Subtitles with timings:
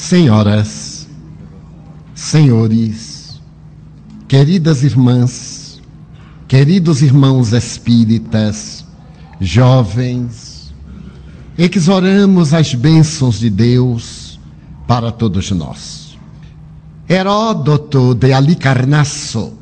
[0.00, 1.06] Senhoras,
[2.14, 3.38] senhores,
[4.26, 5.78] queridas irmãs,
[6.48, 8.84] queridos irmãos espíritas,
[9.38, 10.72] jovens,
[11.56, 14.40] exoramos as bênçãos de Deus
[14.88, 16.18] para todos nós.
[17.06, 19.52] Heródoto de Alicarnasso,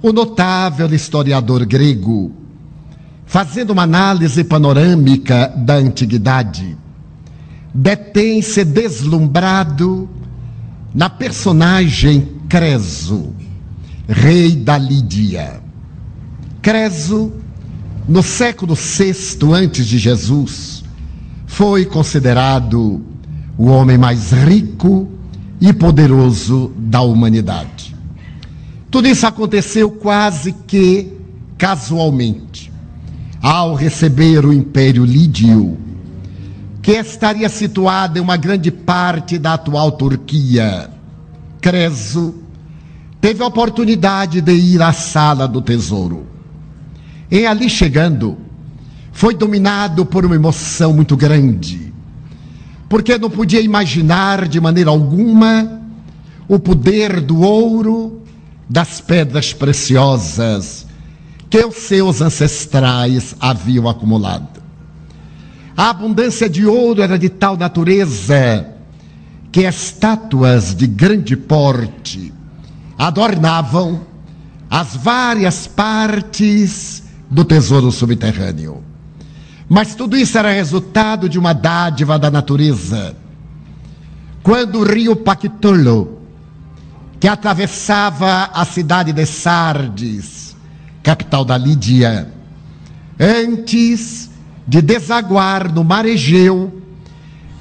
[0.00, 2.32] o notável historiador grego,
[3.26, 6.78] fazendo uma análise panorâmica da antiguidade,
[7.76, 10.08] detém-se deslumbrado
[10.94, 13.34] na personagem Creso,
[14.08, 15.60] rei da Lídia.
[16.62, 17.32] Creso,
[18.08, 19.14] no século VI
[19.52, 20.84] antes de Jesus,
[21.46, 23.04] foi considerado
[23.58, 25.08] o homem mais rico
[25.60, 27.94] e poderoso da humanidade.
[28.90, 31.12] Tudo isso aconteceu quase que
[31.58, 32.72] casualmente,
[33.42, 35.76] ao receber o Império Lídio
[36.86, 40.88] que estaria situada em uma grande parte da atual Turquia.
[41.60, 42.36] Creso
[43.20, 46.28] teve a oportunidade de ir à sala do tesouro.
[47.28, 48.38] E ali chegando,
[49.10, 51.92] foi dominado por uma emoção muito grande,
[52.88, 55.80] porque não podia imaginar de maneira alguma
[56.46, 58.22] o poder do ouro,
[58.70, 60.86] das pedras preciosas
[61.50, 64.65] que os seus ancestrais haviam acumulado.
[65.76, 68.66] A abundância de ouro era de tal natureza
[69.52, 72.32] que estátuas de grande porte
[72.98, 74.00] adornavam
[74.70, 78.82] as várias partes do tesouro subterrâneo.
[79.68, 83.14] Mas tudo isso era resultado de uma dádiva da natureza.
[84.42, 86.22] Quando o rio Pactolo,
[87.20, 90.56] que atravessava a cidade de Sardes,
[91.02, 92.32] capital da Lídia,
[93.18, 94.30] antes
[94.66, 96.82] de desaguar no mar Egeu,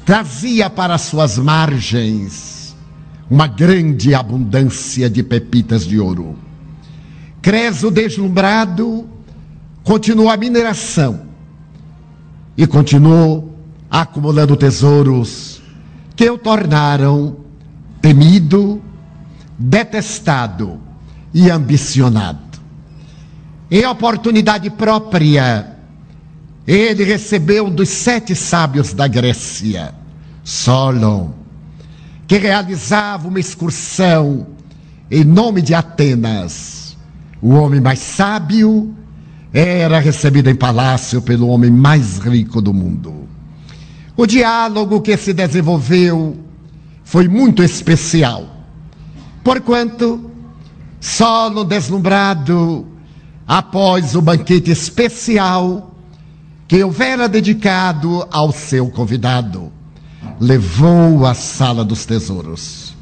[0.05, 2.75] trazia para suas margens
[3.29, 6.37] uma grande abundância de pepitas de ouro.
[7.41, 9.07] Creso deslumbrado
[9.83, 11.21] continuou a mineração
[12.57, 13.55] e continuou
[13.89, 15.61] acumulando tesouros
[16.15, 17.37] que o tornaram
[18.01, 18.81] temido,
[19.57, 20.79] detestado
[21.33, 22.39] e ambicionado.
[23.69, 25.74] Em oportunidade própria,
[26.67, 29.93] ele recebeu um dos sete sábios da Grécia,
[30.43, 31.29] Solon,
[32.27, 34.47] que realizava uma excursão
[35.11, 36.97] em nome de Atenas.
[37.41, 38.95] O homem mais sábio
[39.53, 43.27] era recebido em palácio pelo homem mais rico do mundo.
[44.17, 46.37] O diálogo que se desenvolveu
[47.03, 48.49] foi muito especial,
[49.43, 50.31] porquanto,
[50.99, 52.87] Solon deslumbrado,
[53.47, 55.94] após o banquete especial,
[56.67, 59.71] que houvera dedicado ao seu convidado,
[60.39, 62.95] levou à sala dos tesouros.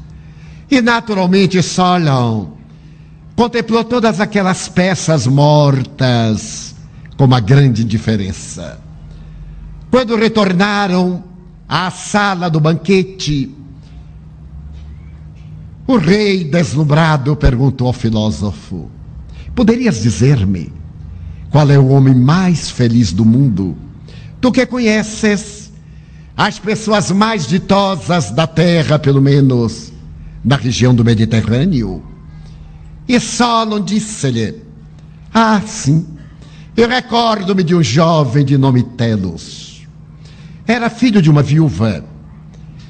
[0.70, 2.48] E naturalmente Solon
[3.34, 6.74] contemplou todas aquelas peças mortas
[7.16, 8.80] com uma grande indiferença.
[9.90, 11.24] Quando retornaram
[11.68, 13.54] à sala do banquete,
[15.86, 18.90] o rei deslumbrado perguntou ao filósofo:
[19.54, 20.72] Poderias dizer-me
[21.54, 23.76] qual é o homem mais feliz do mundo?
[24.40, 25.72] Tu que conheces
[26.36, 29.92] as pessoas mais ditosas da terra, pelo menos
[30.44, 32.02] na região do Mediterrâneo.
[33.06, 34.64] E Solon disse-lhe:
[35.32, 36.04] Ah, sim,
[36.76, 39.86] eu recordo-me de um jovem de nome Telos.
[40.66, 42.04] Era filho de uma viúva.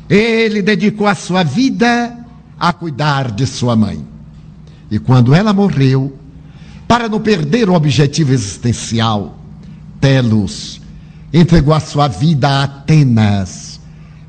[0.09, 2.17] Ele dedicou a sua vida
[2.59, 4.03] a cuidar de sua mãe.
[4.91, 6.19] E quando ela morreu,
[6.95, 9.37] para não perder o objetivo existencial,
[10.01, 10.81] Telos
[11.33, 13.81] entregou a sua vida a Atenas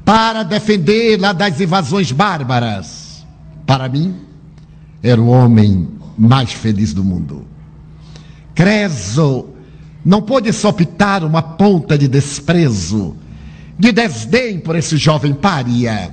[0.03, 3.24] para defendê-la das invasões bárbaras.
[3.68, 4.16] Para mim,
[5.03, 7.46] era o homem mais feliz do mundo.
[8.56, 9.50] Creso
[10.03, 13.16] não pôde sopitar uma ponta de desprezo,
[13.78, 16.12] de desdém por esse jovem pária.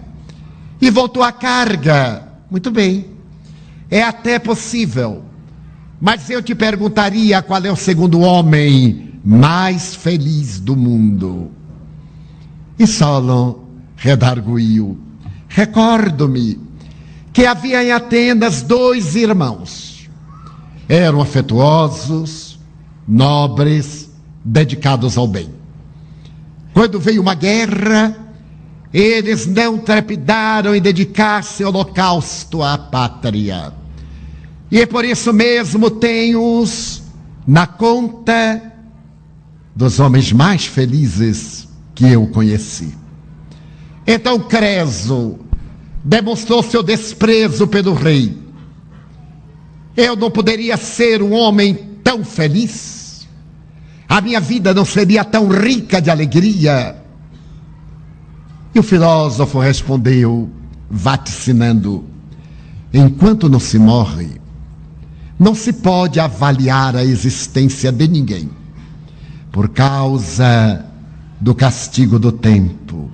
[0.83, 2.29] E voltou à carga.
[2.51, 3.07] Muito bem.
[3.91, 5.32] É até possível
[6.03, 11.53] mas eu te perguntaria qual é o segundo homem mais feliz do mundo.
[12.77, 13.61] E Solon
[13.95, 14.99] redarguiu:
[15.47, 16.59] Recordo-me
[17.33, 20.11] que havia em Atenas dois irmãos.
[20.89, 22.59] Eram afetuosos,
[23.07, 24.11] nobres,
[24.45, 25.51] dedicados ao bem.
[26.75, 28.17] Quando veio uma guerra,
[28.93, 33.82] eles não trepidaram em dedicar-se holocausto à pátria.
[34.73, 37.03] E por isso mesmo tenho-os
[37.47, 38.73] na conta
[39.77, 42.95] dos homens mais felizes que eu conheci.
[44.07, 45.39] Então Creso
[46.03, 48.35] demonstrou seu desprezo pelo rei.
[49.95, 53.29] Eu não poderia ser um homem tão feliz?
[54.09, 56.97] A minha vida não seria tão rica de alegria?
[58.75, 60.51] E o filósofo respondeu,
[60.91, 62.07] vaticinando:
[62.91, 64.41] Enquanto não se morre,
[65.43, 68.49] não se pode avaliar a existência de ninguém
[69.51, 70.87] por causa
[71.41, 73.11] do castigo do tempo.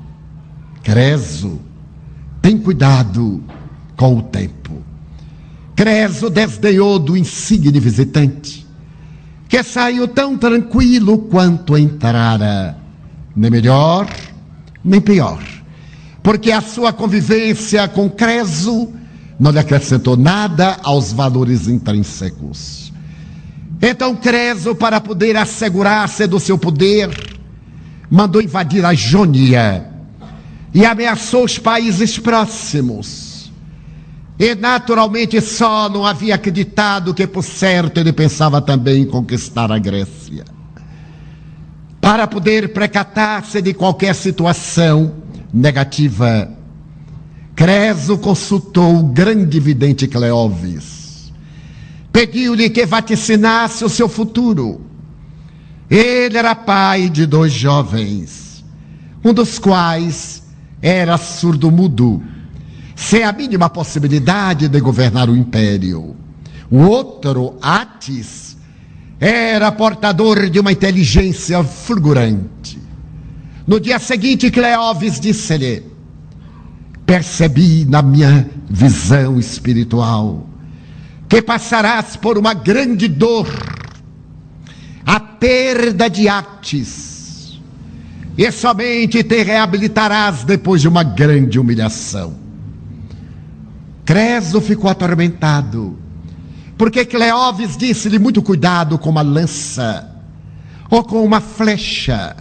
[0.83, 1.59] Creso,
[2.43, 3.43] tem cuidado
[3.97, 4.83] com o tempo.
[5.75, 8.67] Creso desdenhou do insigne visitante,
[9.49, 12.77] que saiu tão tranquilo quanto entrara,
[13.35, 14.07] nem melhor,
[14.85, 15.43] nem pior,
[16.23, 18.98] porque a sua convivência com Creso
[19.39, 22.93] não lhe acrescentou nada aos valores intrínsecos.
[23.81, 27.09] Então Creso, para poder assegurar-se do seu poder,
[28.11, 29.87] mandou invadir a Jônia
[30.75, 33.53] e ameaçou os países próximos.
[34.39, 39.79] E naturalmente só não havia acreditado que, por certo, ele pensava também em conquistar a
[39.79, 40.45] Grécia.
[42.01, 45.15] Para poder precatar-se de qualquer situação
[45.53, 46.49] negativa,
[47.59, 51.33] Creso consultou o grande vidente Cleóvis.
[52.13, 54.81] Pediu-lhe que vaticinasse o seu futuro.
[55.91, 58.65] Ele era pai de dois jovens,
[59.25, 60.45] um dos quais
[60.81, 62.23] era surdo-mudo,
[62.95, 66.15] sem a mínima possibilidade de governar o império.
[66.71, 68.57] O outro, Atis,
[69.19, 72.79] era portador de uma inteligência fulgurante.
[73.67, 75.98] No dia seguinte, Cleóvis disse-lhe:
[77.09, 80.47] percebi na minha visão espiritual
[81.27, 83.49] que passarás por uma grande dor,
[85.07, 87.59] a perda de Ates,
[88.37, 92.37] e somente te reabilitarás depois de uma grande humilhação.
[94.05, 95.99] Creso ficou atormentado,
[96.77, 100.15] porque Cleóvis disse-lhe muito cuidado com uma lança
[100.91, 102.37] ou com uma flecha.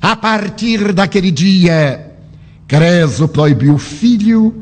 [0.00, 2.07] A partir daquele dia,
[2.68, 4.54] Creso proibiu o filho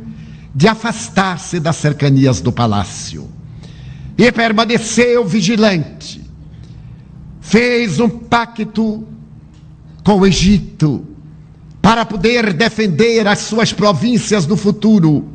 [0.54, 3.28] de afastar-se das cercanias do palácio
[4.16, 6.22] e permaneceu vigilante.
[7.40, 9.06] Fez um pacto
[10.04, 11.04] com o Egito
[11.82, 15.28] para poder defender as suas províncias no futuro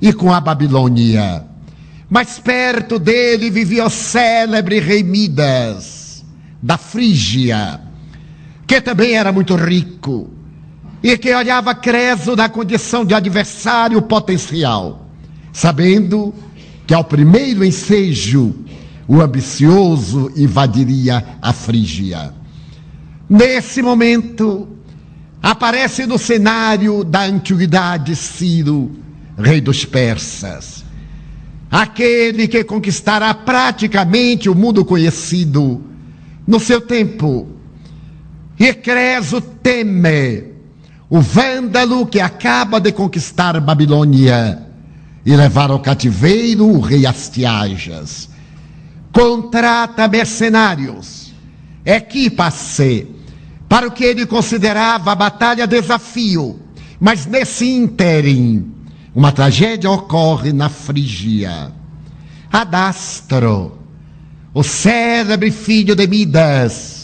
[0.00, 1.44] e com a Babilônia.
[2.08, 6.24] Mas perto dele vivia o célebre rei Midas,
[6.62, 7.82] da Frígia,
[8.66, 10.37] que também era muito rico
[11.02, 15.06] e que olhava Creso na condição de adversário potencial,
[15.52, 16.34] sabendo
[16.86, 18.54] que ao primeiro ensejo
[19.06, 22.34] o ambicioso invadiria a Frígia.
[23.28, 24.68] Nesse momento,
[25.42, 28.90] aparece no cenário da antiguidade Ciro,
[29.36, 30.84] rei dos persas,
[31.70, 35.82] aquele que conquistará praticamente o mundo conhecido
[36.46, 37.46] no seu tempo.
[38.58, 40.57] E Creso teme
[41.10, 44.66] o vândalo que acaba de conquistar Babilônia
[45.24, 48.28] e levar ao cativeiro o rei Astiajas.
[49.12, 51.32] Contrata mercenários,
[51.84, 53.06] equipa-se
[53.68, 56.58] para o que ele considerava a batalha desafio,
[57.00, 58.72] mas nesse ínterim,
[59.14, 61.72] uma tragédia ocorre na Frígia.
[62.52, 63.78] Adastro,
[64.54, 66.97] o célebre filho de Midas,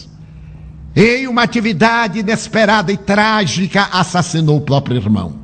[0.97, 5.35] em uma atividade inesperada e trágica, assassinou o próprio irmão.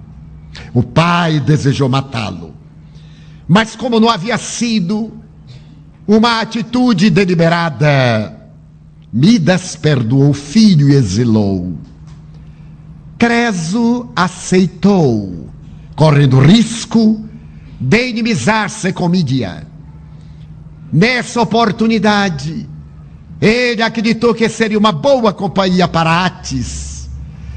[0.72, 2.54] O pai desejou matá-lo.
[3.48, 5.12] Mas, como não havia sido
[6.06, 8.36] uma atitude deliberada,
[9.12, 11.76] Midas perdoou o filho e exilou.
[13.18, 15.50] Creso aceitou,
[15.96, 17.28] correndo risco
[17.80, 19.66] de inimizar-se com Mídia.
[20.92, 22.68] Nessa oportunidade,
[23.40, 27.08] ele acreditou que seria uma boa companhia para Atis.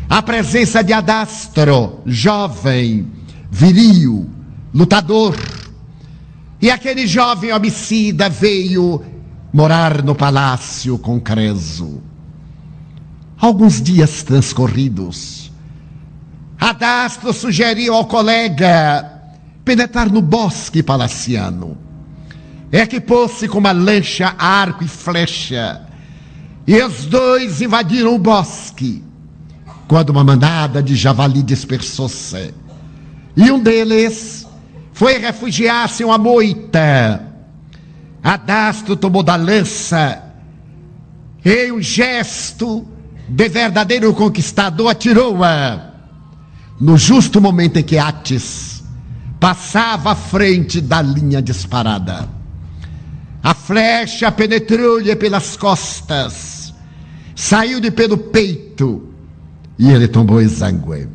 [0.10, 3.08] A presença de Adastro, jovem,
[3.52, 4.30] viril,
[4.74, 5.36] lutador.
[6.62, 9.04] E aquele jovem homicida veio
[9.52, 12.02] morar no palácio com Creso.
[13.38, 15.52] Alguns dias transcorridos,
[16.58, 19.12] Adastro sugeriu ao colega
[19.66, 21.78] penetrar no bosque palaciano
[22.74, 25.82] equipou-se com uma lancha, arco e flecha.
[26.66, 29.04] E os dois invadiram o bosque,
[29.88, 32.52] quando uma mandada de javali dispersou-se.
[33.38, 34.48] E um deles
[34.92, 37.28] foi refugiar-se em uma moita.
[38.24, 40.24] Adastro tomou da lança,
[41.46, 42.88] e um gesto
[43.28, 45.92] de verdadeiro conquistador, atirou-a
[46.80, 48.84] no justo momento em que Atis
[49.40, 52.43] passava à frente da linha disparada.
[53.44, 56.74] A flecha penetrou-lhe pelas costas,
[57.36, 59.10] saiu-lhe pelo peito
[59.78, 61.10] e ele tombou exangue.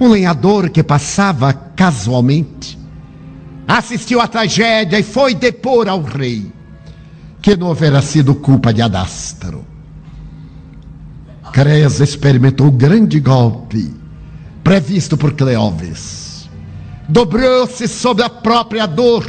[0.00, 2.78] Um lenhador que passava casualmente
[3.68, 6.50] assistiu à tragédia e foi depor ao rei
[7.42, 9.62] que não houvera sido culpa de Adastro.
[11.52, 13.94] Cresa experimentou o grande golpe
[14.64, 16.48] previsto por Cleóvis.
[17.08, 19.24] Dobrou-se sob a própria dor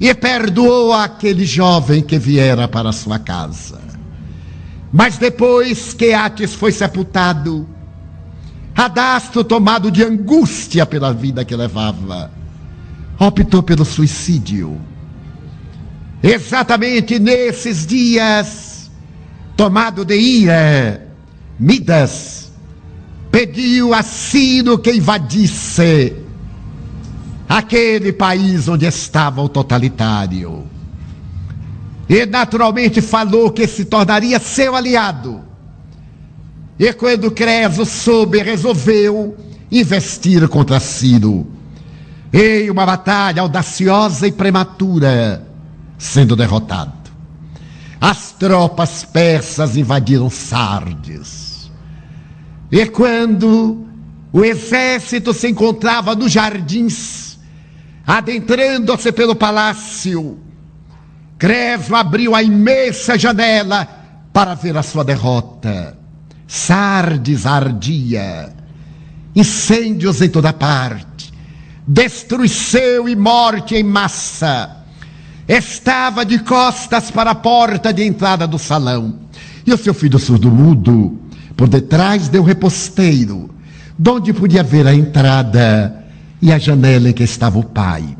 [0.00, 3.80] e perdoou aquele jovem que viera para sua casa.
[4.90, 7.68] Mas depois que Ates foi sepultado,
[8.74, 12.30] Adastro, tomado de angústia pela vida que levava,
[13.18, 14.80] optou pelo suicídio.
[16.22, 18.90] Exatamente nesses dias,
[19.56, 21.06] tomado de ira,
[21.58, 22.50] Midas
[23.30, 26.16] pediu a Ciro que invadisse
[27.50, 30.64] aquele país onde estava o totalitário.
[32.08, 35.40] E naturalmente falou que se tornaria seu aliado.
[36.78, 39.36] E quando Creso soube, resolveu
[39.70, 41.44] investir contra Ciro.
[42.32, 45.44] Em uma batalha audaciosa e prematura,
[45.98, 46.92] sendo derrotado.
[48.00, 51.68] As tropas persas invadiram Sardes.
[52.70, 53.84] E quando
[54.32, 57.29] o exército se encontrava nos jardins,
[58.06, 60.38] adentrando-se pelo palácio,
[61.38, 63.88] Creso abriu a imensa janela
[64.32, 65.96] para ver a sua derrota.
[66.46, 68.52] Sardes ardia,
[69.34, 71.32] incêndios em toda parte,
[71.86, 74.80] destruição e morte em massa
[75.48, 79.18] estava de costas para a porta de entrada do salão.
[79.66, 81.18] E o seu filho surdo-mudo,
[81.56, 83.50] por detrás deu reposteiro,
[83.98, 85.99] donde podia ver a entrada
[86.40, 88.16] e a janela em que estava o pai.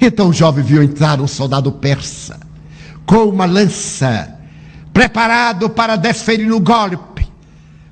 [0.00, 2.40] Então o jovem viu entrar um soldado persa,
[3.06, 4.38] com uma lança,
[4.92, 7.28] preparado para desferir o golpe.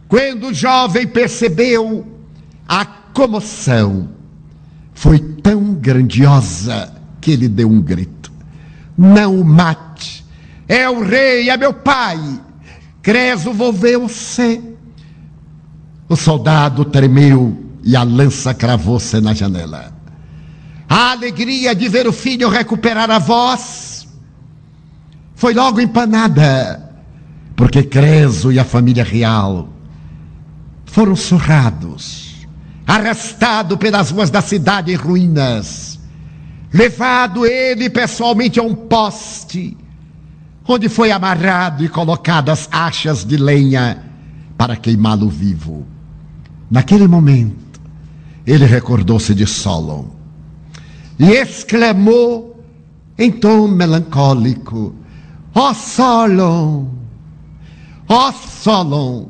[0.09, 2.07] Quando o jovem percebeu
[2.69, 4.11] a comoção,
[4.93, 8.21] foi tão grandiosa que ele deu um grito
[9.01, 10.23] não o mate.
[10.69, 12.19] É o rei, é meu pai.
[13.01, 14.61] Creso volveu-se.
[16.07, 19.93] O soldado tremeu e a lança cravou-se na janela.
[20.89, 24.09] A alegria de ver o filho recuperar a voz
[25.35, 26.91] foi logo empanada,
[27.57, 29.69] porque Creso e a família real
[30.85, 32.47] foram surrados,
[32.87, 35.91] arrastados pelas ruas da cidade em ruínas
[36.73, 39.77] levado ele pessoalmente a um poste,
[40.67, 44.05] onde foi amarrado e colocadas achas de lenha
[44.57, 45.85] para queimá-lo vivo.
[46.71, 47.70] Naquele momento,
[48.51, 50.07] ele recordou-se de Solon
[51.17, 52.61] e exclamou
[53.17, 54.93] em tom melancólico:
[55.55, 56.87] Ó oh Solon,
[58.09, 59.27] ó oh Solon,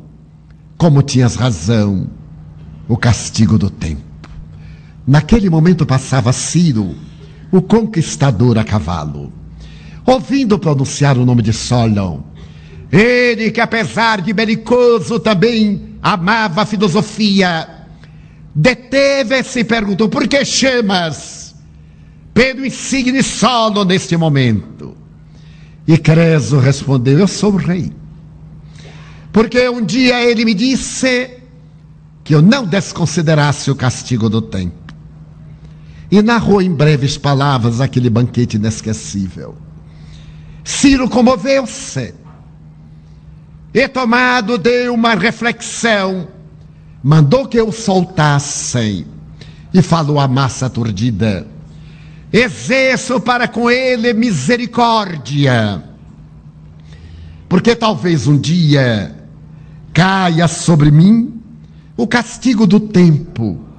[0.78, 2.08] como tinhas razão,
[2.88, 4.00] o castigo do tempo.
[5.06, 6.94] Naquele momento passava Ciro
[7.52, 9.30] o conquistador a cavalo.
[10.06, 12.20] Ouvindo pronunciar o nome de Solon,
[12.90, 17.79] ele que apesar de belicoso também amava a filosofia,
[18.54, 21.54] deteve-se e perguntou: por que chamas
[22.34, 24.96] pelo insigne Solon neste momento?
[25.86, 27.92] E Creso respondeu: Eu sou o rei.
[29.32, 31.38] Porque um dia ele me disse
[32.24, 34.94] que eu não desconsiderasse o castigo do tempo
[36.10, 39.56] e narrou em breves palavras aquele banquete inesquecível.
[40.64, 42.14] Ciro comoveu-se
[43.72, 46.28] e, tomado de uma reflexão,
[47.02, 49.06] mandou que o soltassem
[49.72, 51.46] e falou à massa aturdida:
[52.32, 55.82] Exerço para com ele misericórdia,
[57.48, 59.16] porque talvez um dia
[59.92, 61.40] caia sobre mim
[61.96, 63.70] o castigo do tempo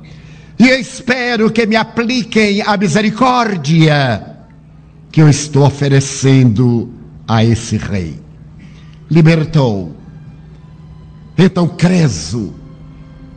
[0.61, 4.37] e espero que me apliquem a misericórdia
[5.11, 6.93] que eu estou oferecendo
[7.27, 8.19] a esse rei.
[9.09, 9.95] Libertou.
[11.35, 12.60] Então Creso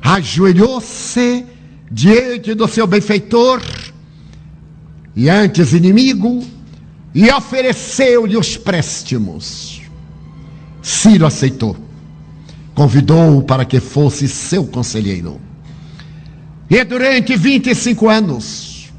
[0.05, 1.47] ajoelhou-se
[1.91, 3.63] diante do seu benfeitor
[5.17, 6.45] e antes inimigo
[7.15, 9.81] e ofereceu-lhe os préstimos.
[10.83, 11.75] Ciro aceitou.
[12.75, 15.41] Convidou-o para que fosse seu conselheiro.
[16.69, 18.93] E durante 25 anos,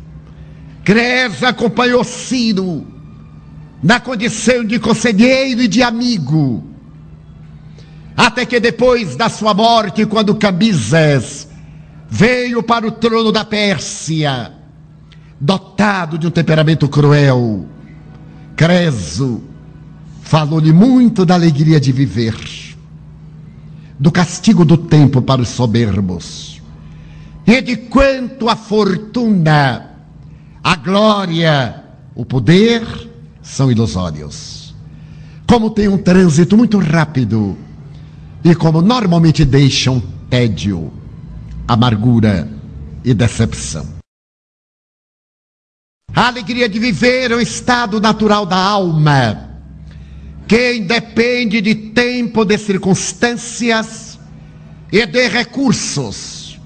[0.83, 2.87] Cres acompanhou Ciro
[3.83, 6.63] na condição de conselheiro e de amigo,
[8.15, 11.47] Até que depois da sua morte, quando Cambises
[12.09, 14.53] veio para o trono da Pérsia,
[15.39, 17.65] dotado de um temperamento cruel,
[18.55, 19.43] Creso
[20.21, 22.35] falou-lhe muito da alegria de viver,
[23.99, 26.61] do castigo do tempo para os soberbos,
[27.45, 29.91] e de quanto a fortuna,
[30.63, 31.83] a glória,
[32.15, 32.81] o poder
[33.41, 34.73] são ilusórios.
[35.45, 37.55] Como tem um trânsito muito rápido
[38.45, 39.99] e como normalmente deixam
[40.29, 40.93] tédio,
[41.67, 42.47] amargura
[43.03, 43.87] e decepção.
[46.13, 49.49] A alegria de viver é um estado natural da alma,
[50.47, 54.19] que independe de tempo, de circunstâncias
[54.91, 56.59] e de recursos.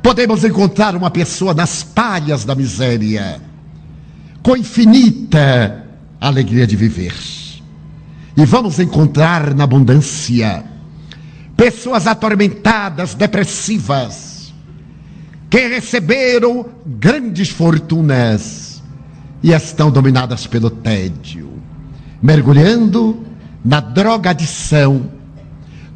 [0.00, 3.42] Podemos encontrar uma pessoa nas palhas da miséria,
[4.44, 5.88] com infinita
[6.20, 7.14] alegria de viver.
[8.36, 10.72] E vamos encontrar na abundância
[11.56, 14.52] pessoas atormentadas, depressivas,
[15.48, 18.82] que receberam grandes fortunas
[19.42, 21.52] e estão dominadas pelo tédio,
[22.20, 23.24] mergulhando
[23.64, 25.10] na drogadição,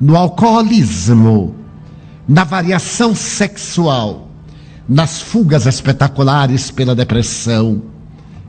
[0.00, 1.55] no alcoolismo,
[2.29, 4.29] na variação sexual,
[4.88, 7.83] nas fugas espetaculares pela depressão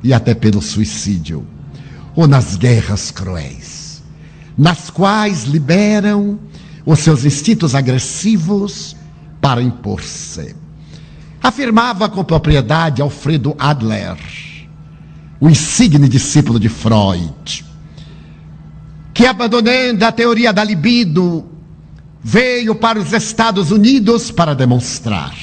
[0.03, 1.45] e até pelo suicídio,
[2.15, 4.03] ou nas guerras cruéis,
[4.57, 6.37] nas quais liberam
[6.91, 8.95] os seus instintos agressivos
[9.39, 10.55] para impor-se.
[11.41, 14.17] Afirmava com propriedade Alfredo Adler,
[15.39, 17.63] o insigne discípulo de Freud,
[19.13, 21.45] que abandonando a teoria da libido,
[22.23, 25.35] veio para os Estados Unidos para demonstrar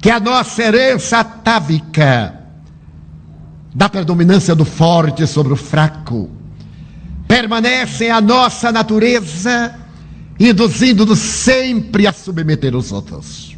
[0.00, 2.40] que a nossa herança atávica
[3.72, 6.28] da predominância do forte sobre o fraco
[7.28, 9.81] permanece a nossa natureza
[10.48, 13.56] induzindo-nos sempre a submeter os outros.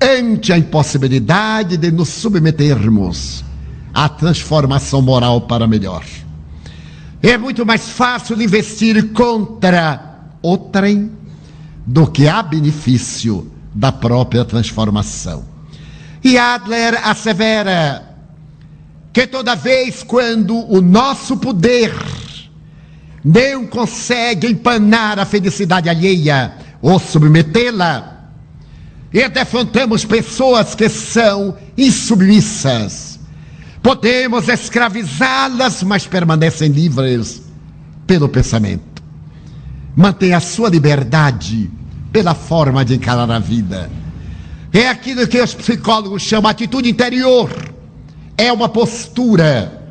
[0.00, 3.44] Ante a impossibilidade de nos submetermos
[3.92, 6.04] à transformação moral para melhor.
[7.22, 11.10] É muito mais fácil investir contra outrem
[11.84, 15.44] do que a benefício da própria transformação.
[16.22, 18.14] E Adler assevera
[19.12, 21.92] que toda vez quando o nosso poder
[23.26, 28.30] não consegue empanar a felicidade alheia ou submetê-la.
[29.12, 33.18] E defrontamos pessoas que são insubmissas.
[33.82, 37.42] Podemos escravizá-las, mas permanecem livres
[38.06, 39.02] pelo pensamento.
[39.96, 41.68] Mantém a sua liberdade
[42.12, 43.90] pela forma de encarar a vida.
[44.72, 47.50] É aquilo que os psicólogos chamam de atitude interior.
[48.38, 49.85] É uma postura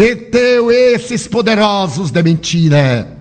[0.00, 3.18] então esses poderosos da mentira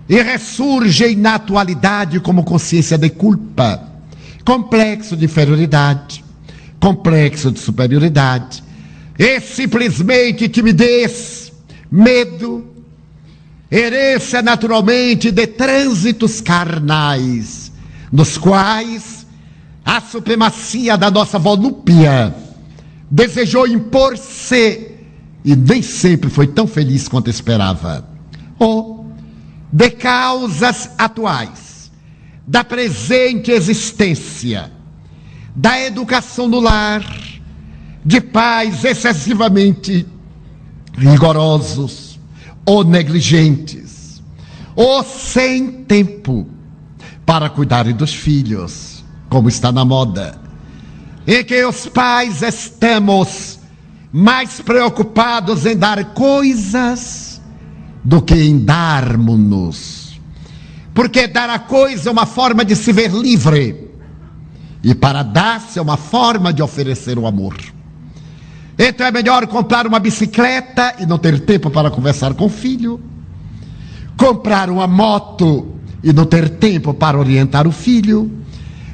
[0.09, 3.88] e ressurge na atualidade como consciência de culpa
[4.49, 6.25] complexo de inferioridade,
[6.81, 8.65] complexo de superioridade,
[9.19, 11.53] e simplesmente timidez,
[11.91, 12.67] medo,
[13.71, 17.71] herança naturalmente de trânsitos carnais,
[18.11, 19.27] nos quais
[19.85, 22.35] a supremacia da nossa volúpia
[23.11, 24.93] desejou impor-se
[25.45, 28.09] e nem sempre foi tão feliz quanto esperava.
[28.59, 29.13] Ou
[29.71, 31.68] de causas atuais,
[32.49, 34.73] da presente existência,
[35.55, 37.05] da educação no lar,
[38.03, 40.07] de pais excessivamente
[40.97, 42.19] rigorosos
[42.65, 44.23] ou negligentes,
[44.75, 46.49] ou sem tempo
[47.27, 50.41] para cuidarem dos filhos, como está na moda,
[51.27, 53.59] em que os pais estamos
[54.11, 57.43] mais preocupados em dar coisas
[58.03, 59.98] do que em darmos-nos.
[60.99, 63.89] Porque dar a coisa é uma forma de se ver livre,
[64.83, 67.57] e para dar-se é uma forma de oferecer o amor.
[68.77, 73.01] Então é melhor comprar uma bicicleta e não ter tempo para conversar com o filho,
[74.17, 78.29] comprar uma moto e não ter tempo para orientar o filho,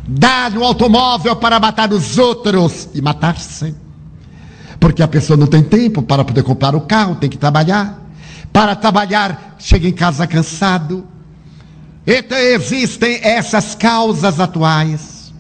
[0.07, 3.75] dar um automóvel para matar os outros e matar-se.
[4.79, 7.99] Porque a pessoa não tem tempo para poder comprar o carro, tem que trabalhar.
[8.53, 11.14] Para trabalhar, chega em casa cansado.
[12.07, 15.33] Então existem essas causas atuais,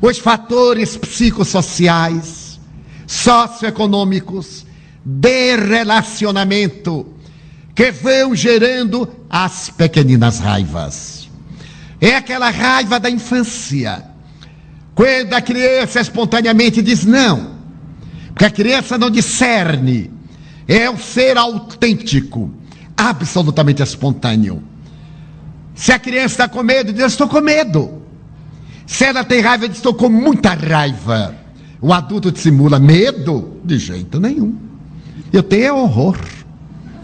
[0.00, 2.60] os fatores psicossociais
[3.06, 4.66] socioeconômicos,
[5.04, 7.06] de relacionamento,
[7.74, 11.28] que vão gerando as pequeninas raivas.
[12.00, 14.04] É aquela raiva da infância,
[14.94, 17.56] quando a criança espontaneamente diz não,
[18.28, 20.10] porque a criança não discerne,
[20.66, 22.50] é um ser autêntico,
[22.96, 24.62] absolutamente espontâneo.
[25.76, 28.02] Se a criança está com medo, diz: Estou com medo.
[28.86, 31.34] Se ela tem raiva, diz: Estou com muita raiva.
[31.80, 33.60] O adulto dissimula medo?
[33.62, 34.56] De jeito nenhum.
[35.32, 36.16] Eu tenho horror,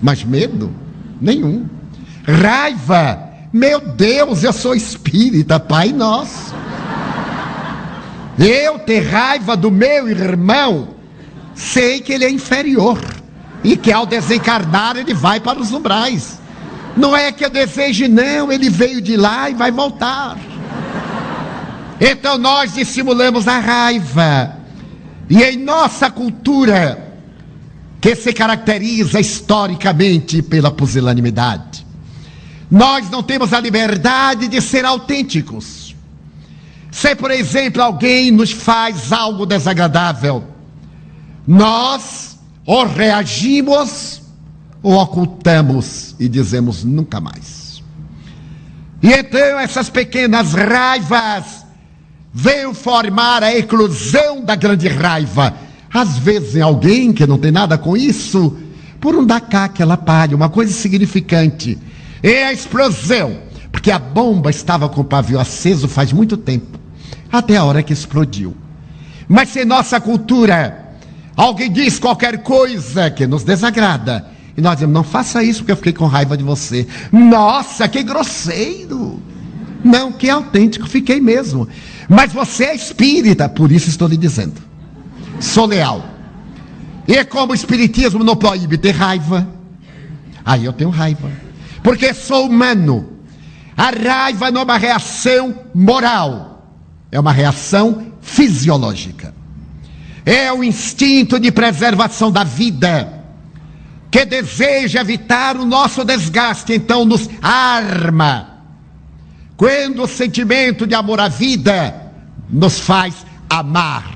[0.01, 0.73] mas medo?
[1.21, 1.67] Nenhum.
[2.27, 3.31] Raiva?
[3.53, 6.55] Meu Deus, eu sou espírita, Pai Nosso.
[8.39, 10.89] Eu ter raiva do meu irmão,
[11.55, 12.99] sei que ele é inferior
[13.63, 16.41] e que ao desencarnar ele vai para os umbrais.
[16.97, 20.37] Não é que eu deseje, não, ele veio de lá e vai voltar.
[22.01, 24.63] Então nós dissimulamos a raiva
[25.29, 27.17] e em nossa cultura,
[28.01, 31.87] que se caracteriza historicamente pela pusilanimidade,
[32.71, 35.95] nós não temos a liberdade de ser autênticos.
[36.91, 40.45] Se, por exemplo, alguém nos faz algo desagradável,
[41.47, 44.22] nós ou reagimos
[44.83, 47.83] ou ocultamos e dizemos nunca mais.
[49.03, 51.65] E então essas pequenas raivas
[52.33, 55.55] veio formar a eclosão da grande raiva.
[55.93, 58.57] Às vezes em alguém que não tem nada com isso,
[59.01, 61.79] por um dar cá aquela palha, uma coisa insignificante.
[62.23, 63.37] É a explosão,
[63.71, 66.79] porque a bomba estava com o pavio aceso faz muito tempo,
[67.31, 68.57] até a hora que explodiu.
[69.29, 70.95] Mas se nossa cultura,
[71.37, 75.77] alguém diz qualquer coisa que nos desagrada, e nós dizemos, não faça isso porque eu
[75.77, 76.87] fiquei com raiva de você.
[77.11, 79.23] Nossa, que grosseiro!
[79.83, 81.67] Não, que autêntico, fiquei mesmo.
[82.09, 84.61] Mas você é espírita, por isso estou lhe dizendo.
[85.41, 86.05] Sou leal.
[87.09, 89.49] E como o espiritismo não proíbe ter raiva,
[90.45, 91.31] aí eu tenho raiva.
[91.83, 93.09] Porque sou humano.
[93.77, 96.77] A raiva não é uma reação moral,
[97.11, 99.35] é uma reação fisiológica.
[100.25, 103.22] É o instinto de preservação da vida
[104.13, 108.53] que deseja evitar o nosso desgaste, então nos arma
[109.57, 112.13] quando o sentimento de amor à vida
[112.51, 114.13] nos faz amar.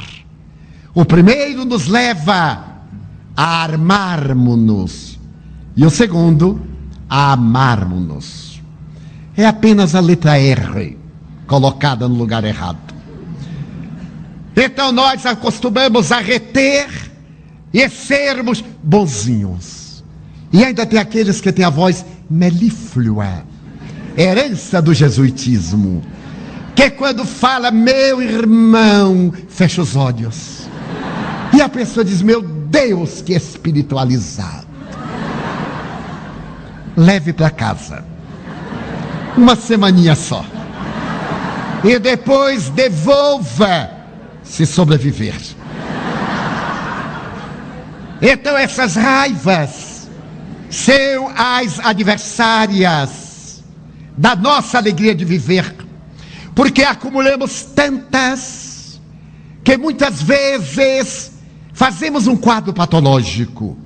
[0.92, 2.64] O primeiro nos leva
[3.35, 5.18] a armarmos-nos.
[5.74, 6.61] E o segundo,
[7.09, 8.61] a amarmos-nos.
[9.35, 10.98] É apenas a letra R
[11.46, 12.94] colocada no lugar errado.
[14.54, 16.88] Então nós acostumamos a reter
[17.72, 19.86] e sermos bonzinhos.
[20.57, 23.45] E ainda tem aqueles que têm a voz melíflua
[24.16, 26.03] herança do jesuitismo,
[26.75, 30.66] que quando fala meu irmão, fecha os olhos.
[31.53, 34.66] E a pessoa diz: Meu Deus, que espiritualizado.
[36.97, 38.03] Leve para casa.
[39.37, 40.42] Uma semaninha só.
[41.85, 43.90] E depois devolva,
[44.42, 45.37] se sobreviver.
[48.23, 49.86] Então essas raivas
[50.70, 53.64] são as adversárias
[54.16, 55.74] da nossa alegria de viver,
[56.55, 59.00] porque acumulamos tantas
[59.62, 61.33] que muitas vezes
[61.72, 63.76] fazemos um quadro patológico.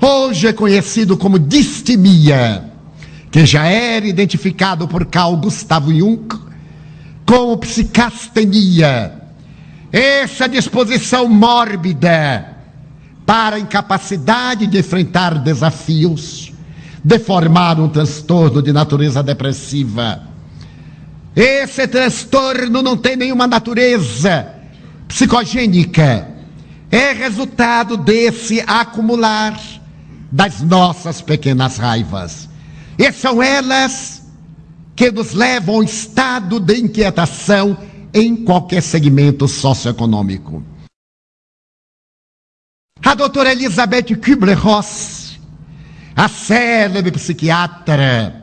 [0.00, 2.64] Hoje é conhecido como distimia.
[3.30, 6.28] que já era identificado por Carl Gustavo Jung
[7.26, 9.20] como psicastenia,
[9.92, 12.57] essa disposição mórbida
[13.28, 16.50] para a incapacidade de enfrentar desafios,
[17.04, 20.22] de formar um transtorno de natureza depressiva.
[21.36, 24.48] Esse transtorno não tem nenhuma natureza
[25.06, 26.26] psicogênica,
[26.90, 29.60] é resultado desse acumular
[30.32, 32.48] das nossas pequenas raivas.
[32.98, 34.22] E são elas
[34.96, 37.76] que nos levam ao estado de inquietação
[38.14, 40.62] em qualquer segmento socioeconômico.
[43.04, 45.38] A doutora Elizabeth Kübler-Ross,
[46.16, 48.42] a célebre psiquiatra,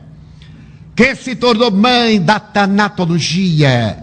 [0.94, 4.02] que se tornou mãe da tanatologia,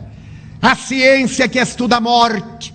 [0.62, 2.72] a ciência que estuda a morte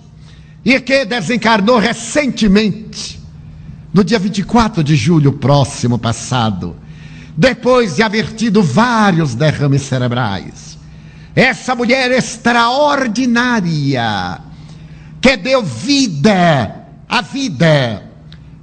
[0.63, 3.19] e que desencarnou recentemente,
[3.93, 6.75] no dia 24 de julho próximo passado,
[7.35, 10.77] depois de haver tido vários derrames cerebrais.
[11.33, 14.41] Essa mulher extraordinária,
[15.21, 18.03] que deu vida à vida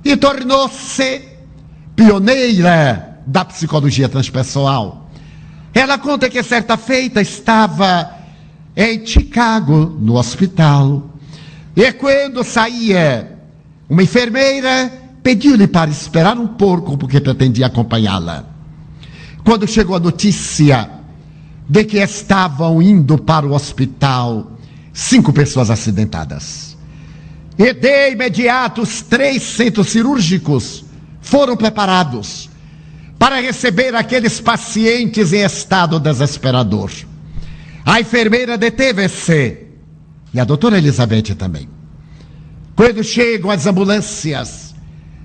[0.05, 1.23] e tornou-se
[1.97, 5.11] pioneira da psicologia transpessoal.
[5.75, 8.11] Ela conta que certa feita estava
[8.77, 11.11] em Chicago, no hospital,
[11.75, 13.37] e quando saía,
[13.89, 14.91] uma enfermeira
[15.23, 18.45] pediu-lhe para esperar um pouco, porque pretendia acompanhá-la.
[19.45, 20.89] Quando chegou a notícia
[21.69, 24.53] de que estavam indo para o hospital
[24.93, 26.66] cinco pessoas acidentadas.
[27.59, 30.85] E de imediato os três centros cirúrgicos
[31.21, 32.51] foram preparados
[33.19, 36.90] para receber aqueles pacientes em estado desesperador.
[37.85, 39.66] A enfermeira deteve-se
[40.35, 41.69] e a doutora Elizabeth também.
[42.75, 44.75] Quando chegam as ambulâncias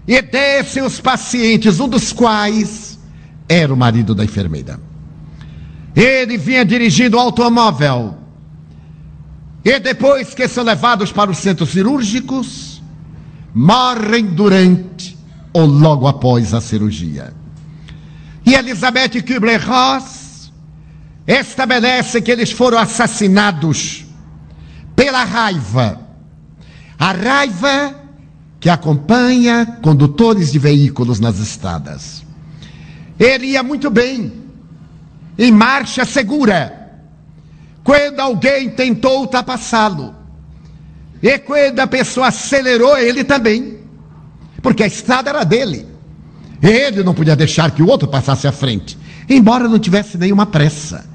[0.07, 2.97] e descem os pacientes, um dos quais
[3.49, 4.79] era o marido da enfermeira.
[5.93, 8.15] Ele vinha dirigindo o automóvel.
[9.63, 12.81] E depois que são levados para os centros cirúrgicos,
[13.53, 15.17] morrem durante
[15.53, 17.33] ou logo após a cirurgia.
[18.45, 20.51] E Elizabeth Kubler-Ross
[21.27, 24.05] estabelece que eles foram assassinados
[24.95, 25.99] pela raiva.
[26.97, 27.95] A raiva
[28.59, 32.23] que acompanha condutores de veículos nas estradas.
[33.19, 34.33] Ele ia muito bem,
[35.37, 36.80] em marcha segura,
[37.83, 40.15] quando alguém tentou ultrapassá-lo.
[41.21, 43.79] E quando a pessoa acelerou, ele também,
[44.61, 45.87] porque a estrada era dele.
[46.61, 48.97] Ele não podia deixar que o outro passasse à frente,
[49.29, 51.09] embora não tivesse nenhuma pressa.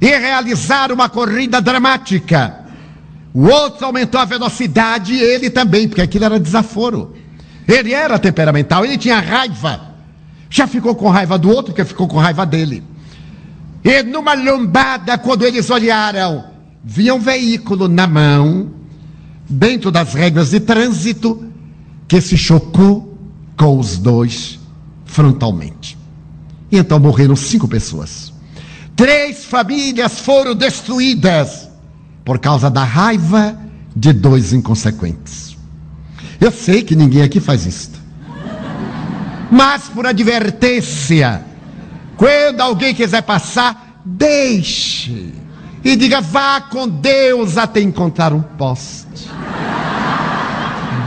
[0.00, 2.60] E realizar uma corrida dramática.
[3.32, 7.14] O outro aumentou a velocidade e ele também, porque aquilo era desaforo.
[7.66, 9.94] Ele era temperamental, ele tinha raiva
[10.54, 12.80] já ficou com raiva do outro, que ficou com raiva dele.
[13.84, 16.44] E numa lombada, quando eles olharam,
[16.82, 18.72] viam um veículo na mão,
[19.48, 21.44] dentro das regras de trânsito,
[22.08, 23.18] que se chocou
[23.56, 24.58] com os dois
[25.04, 25.98] frontalmente.
[26.72, 28.32] E então morreram cinco pessoas.
[28.96, 31.68] Três famílias foram destruídas
[32.24, 33.58] por causa da raiva
[33.94, 35.56] de dois inconsequentes.
[36.40, 38.04] Eu sei que ninguém aqui faz isto
[39.54, 41.42] mas por advertência.
[42.24, 45.30] Quando alguém quiser passar, deixe.
[45.84, 49.28] E diga: vá com Deus até encontrar um poste.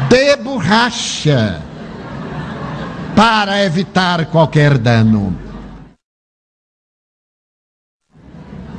[0.07, 1.59] De borracha.
[3.15, 5.35] Para evitar qualquer dano.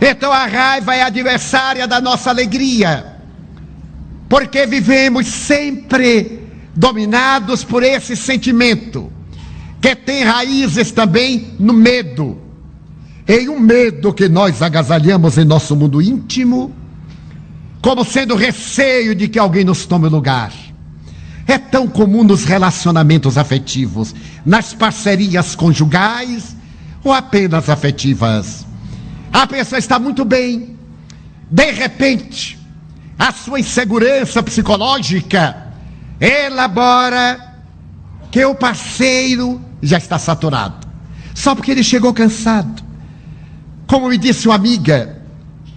[0.00, 3.16] Então a raiva é adversária da nossa alegria.
[4.28, 9.17] Porque vivemos sempre dominados por esse sentimento
[9.80, 12.38] que tem raízes também no medo.
[13.26, 16.74] Em um medo que nós agasalhamos em nosso mundo íntimo,
[17.82, 20.52] como sendo receio de que alguém nos tome lugar.
[21.46, 24.14] É tão comum nos relacionamentos afetivos,
[24.44, 26.56] nas parcerias conjugais
[27.04, 28.66] ou apenas afetivas.
[29.32, 30.76] A pessoa está muito bem,
[31.50, 32.58] de repente,
[33.18, 35.68] a sua insegurança psicológica
[36.20, 37.54] elabora
[38.30, 40.86] que o parceiro já está saturado.
[41.34, 42.82] Só porque ele chegou cansado.
[43.86, 45.22] Como me disse uma amiga,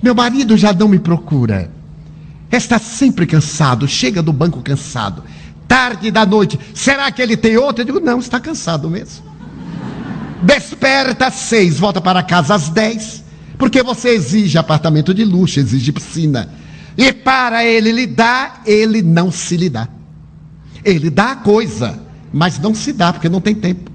[0.02, 1.72] meu marido já não me procura.
[2.52, 5.24] Está sempre cansado, chega do banco cansado.
[5.68, 7.82] Tarde da noite, será que ele tem outra?
[7.82, 9.24] Eu digo, não, está cansado mesmo.
[10.42, 13.24] Desperta às seis, volta para casa às dez,
[13.58, 16.50] porque você exige apartamento de luxo, exige piscina.
[16.98, 19.88] E para ele lhe dar, ele não se lhe dá.
[20.84, 22.00] Ele dá a coisa,
[22.34, 23.90] mas não se dá, porque não tem tempo.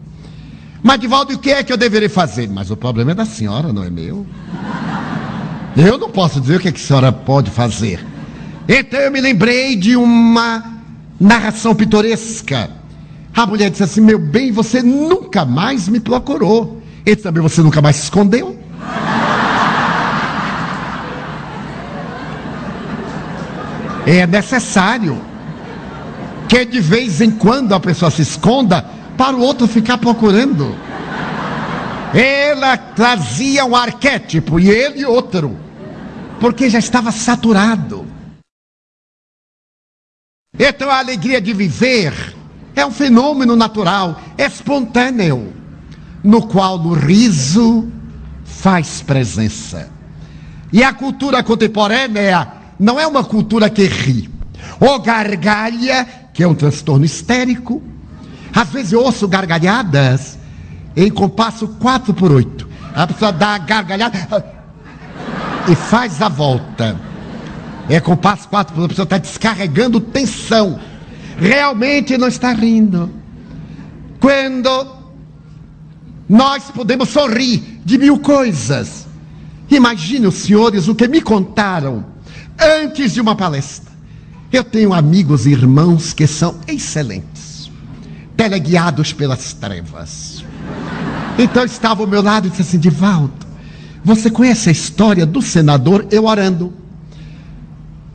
[0.82, 2.48] Mas, Divaldo, o que é que eu deveria fazer?
[2.48, 4.26] Mas o problema é da senhora, não é meu.
[5.76, 8.04] Eu não posso dizer o que, é que a senhora pode fazer.
[8.68, 10.62] Então eu me lembrei de uma
[11.20, 12.70] narração pitoresca.
[13.34, 16.82] A mulher disse assim: Meu bem, você nunca mais me procurou.
[17.04, 18.58] Ele também você nunca mais se escondeu.
[24.06, 25.20] É necessário
[26.48, 28.84] que de vez em quando a pessoa se esconda
[29.16, 30.74] para o outro ficar procurando.
[32.14, 35.57] Ela trazia um arquétipo e ele outro,
[36.40, 38.07] porque já estava saturado.
[40.59, 42.35] Então a alegria de viver
[42.74, 45.52] é um fenômeno natural, espontâneo,
[46.22, 47.90] no qual o riso
[48.44, 49.90] faz presença.
[50.72, 54.31] E a cultura contemporânea não é uma cultura que ri,
[54.81, 57.83] ou gargalha, que é um transtorno histérico.
[58.57, 60.38] Às vezes eu ouço gargalhadas
[60.97, 62.66] em compasso 4 por 8.
[62.95, 64.45] A pessoa dá a gargalhada
[65.71, 66.99] e faz a volta.
[67.88, 70.81] É compasso 4 por 8, a pessoa está descarregando tensão.
[71.38, 73.11] Realmente não está rindo.
[74.19, 74.97] Quando
[76.29, 79.07] nós podemos sorrir de mil coisas.
[79.71, 82.05] Imagine os senhores o que me contaram
[82.59, 83.92] antes de uma palestra.
[84.53, 87.36] Eu tenho amigos e irmãos que são excelentes,
[88.37, 90.44] teleguiados pelas trevas.
[91.38, 93.46] Então estava ao meu lado e disse assim: Divaldo,
[94.05, 96.72] você conhece a história do senador eu orando?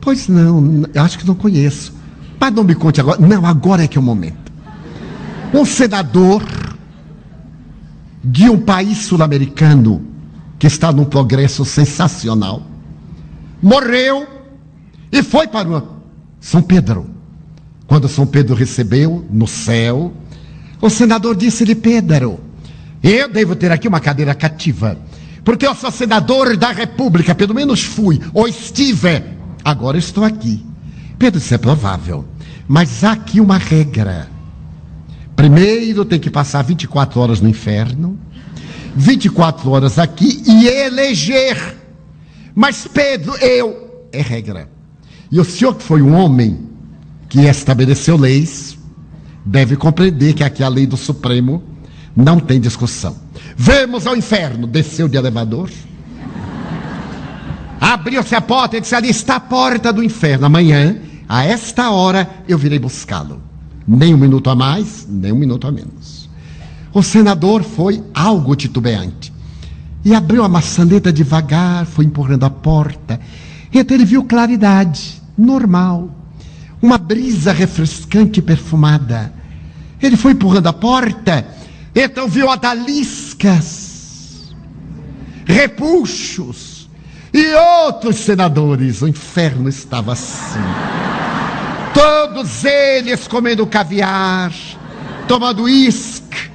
[0.00, 1.94] Pois não, eu acho que não conheço.
[2.40, 3.20] Mas não me conte agora.
[3.20, 4.52] Não, agora é que é o momento.
[5.54, 6.42] Um senador
[8.24, 10.04] de um país sul-americano
[10.58, 12.62] que está num progresso sensacional
[13.62, 14.26] morreu
[15.10, 15.84] e foi para
[16.40, 17.08] São Pedro.
[17.92, 20.14] Quando São Pedro recebeu no céu,
[20.80, 22.40] o senador disse-lhe: Pedro,
[23.02, 24.98] eu devo ter aqui uma cadeira cativa,
[25.44, 29.22] porque eu sou senador da República, pelo menos fui, ou estive,
[29.62, 30.64] agora estou aqui.
[31.18, 32.24] Pedro, isso é provável,
[32.66, 34.26] mas há aqui uma regra.
[35.36, 38.18] Primeiro tem que passar 24 horas no inferno,
[38.96, 41.76] 24 horas aqui e eleger
[42.54, 44.66] mas Pedro, eu, é regra.
[45.30, 46.71] E o senhor que foi um homem
[47.32, 48.76] que estabeleceu leis,
[49.42, 51.62] deve compreender que aqui a lei do Supremo
[52.14, 53.16] não tem discussão.
[53.56, 55.70] Vamos ao inferno, desceu de elevador.
[57.80, 60.44] Abriu-se a porta e disse: Ali está a porta do inferno.
[60.44, 63.40] Amanhã, a esta hora, eu virei buscá-lo.
[63.88, 66.28] Nem um minuto a mais, nem um minuto a menos.
[66.92, 69.32] O senador foi algo titubeante.
[70.04, 73.18] E abriu a maçaneta devagar, foi empurrando a porta.
[73.72, 76.21] Então ele viu claridade, normal.
[76.82, 79.32] Uma brisa refrescante e perfumada.
[80.02, 81.46] Ele foi empurrando a porta,
[81.94, 84.52] então viu adaliscas,
[85.46, 86.90] repuxos
[87.32, 89.00] e outros senadores.
[89.00, 90.58] O inferno estava assim.
[91.94, 94.52] Todos eles comendo caviar,
[95.28, 96.50] tomando uísque.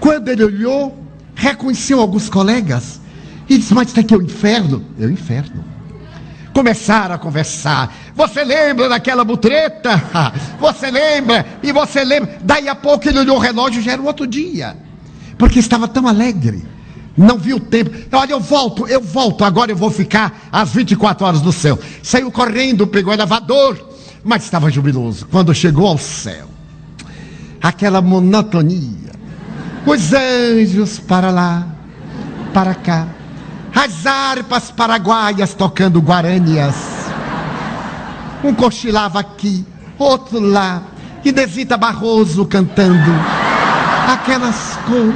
[0.00, 2.98] Quando ele olhou, reconheceu alguns colegas
[3.48, 4.82] e disse: Mas está aqui o inferno.
[4.98, 5.75] É o inferno.
[6.56, 7.94] Começaram a conversar.
[8.14, 10.02] Você lembra daquela butreta?
[10.58, 11.44] Você lembra?
[11.62, 12.38] E você lembra?
[12.42, 14.74] Daí a pouco ele olhou o relógio, já era o outro dia.
[15.36, 16.64] Porque estava tão alegre.
[17.14, 17.90] Não viu o tempo.
[18.10, 19.44] Olha, eu volto, eu volto.
[19.44, 21.78] Agora eu vou ficar às 24 horas no céu.
[22.02, 23.90] Saiu correndo, pegou o elevador,
[24.24, 25.26] mas estava jubiloso.
[25.26, 26.48] Quando chegou ao céu,
[27.60, 29.12] aquela monotonia
[29.84, 31.66] os anjos para lá,
[32.54, 33.06] para cá,
[33.76, 36.74] as harpas paraguaias tocando guaranias.
[38.42, 39.66] Um cochilava aqui,
[39.98, 40.82] outro lá,
[41.22, 43.10] e Desita Barroso cantando
[44.08, 45.14] aquelas coisas.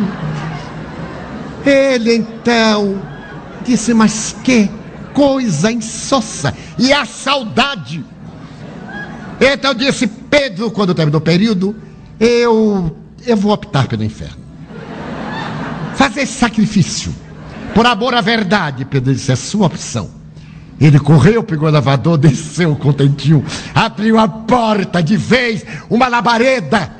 [1.64, 3.00] Ele então
[3.64, 4.70] disse: Mas que
[5.14, 6.54] coisa insossa!
[6.78, 8.04] E a saudade.
[9.40, 11.74] Então disse Pedro, quando terminou o período,
[12.18, 12.94] eu,
[13.26, 14.38] eu vou optar pelo inferno
[15.94, 17.14] fazer sacrifício
[17.74, 18.84] por amor à verdade.
[18.84, 20.10] Pedro disse: é sua opção.
[20.80, 23.44] Ele correu, pegou o elevador, desceu contentinho,
[23.74, 26.90] abriu a porta de vez, uma labareda.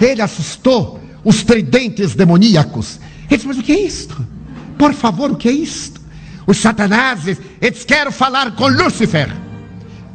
[0.00, 2.98] Ele assustou os tridentes demoníacos.
[3.28, 4.26] Ele disse: Mas o que é isto?
[4.78, 6.00] Por favor, o que é isto?
[6.46, 9.30] Os satanases, eles querem falar com Lúcifer.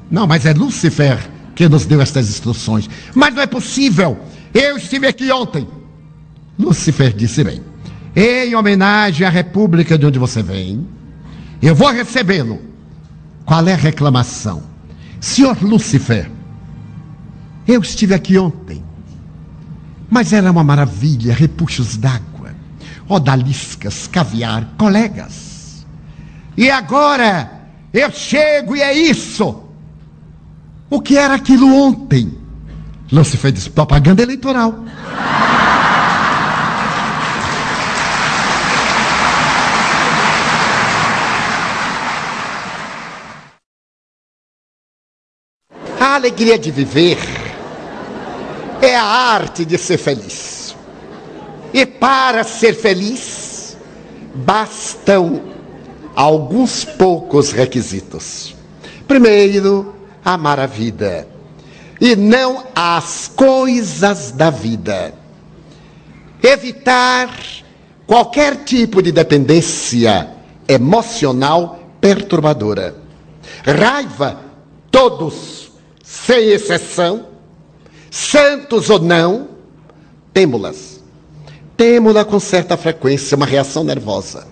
[0.10, 1.20] Não, mas é Lúcifer
[1.54, 2.90] que nos deu estas instruções.
[3.14, 4.18] Mas não é possível.
[4.54, 5.68] Eu estive aqui ontem.
[6.58, 7.62] Lúcifer disse bem:
[8.16, 10.88] em homenagem à república de onde você vem,
[11.62, 12.62] eu vou recebê-lo.
[13.46, 14.64] Qual é a reclamação?
[15.20, 16.30] Senhor Lúcifer,
[17.68, 18.84] eu estive aqui ontem,
[20.10, 22.54] Mas era uma maravilha, repuxos d'água,
[23.08, 25.86] odaliscas, caviar, colegas.
[26.56, 27.50] E agora
[27.92, 29.64] eu chego e é isso.
[30.88, 32.38] O que era aquilo ontem?
[33.12, 34.84] Não se fez propaganda eleitoral.
[46.24, 47.18] alegria de viver
[48.82, 50.74] é a arte de ser feliz.
[51.74, 53.76] E para ser feliz,
[54.34, 55.42] bastam
[56.16, 58.56] alguns poucos requisitos.
[59.06, 59.94] Primeiro,
[60.24, 61.28] amar a vida
[62.00, 65.14] e não as coisas da vida.
[66.42, 67.38] Evitar
[68.08, 70.30] qualquer tipo de dependência
[70.70, 72.96] emocional perturbadora.
[73.66, 74.40] Raiva,
[74.90, 75.63] todos,
[76.14, 77.26] sem exceção,
[78.12, 79.50] santos ou não,
[80.32, 81.02] temos-las.
[81.76, 84.48] Temos-la com certa frequência, uma reação nervosa.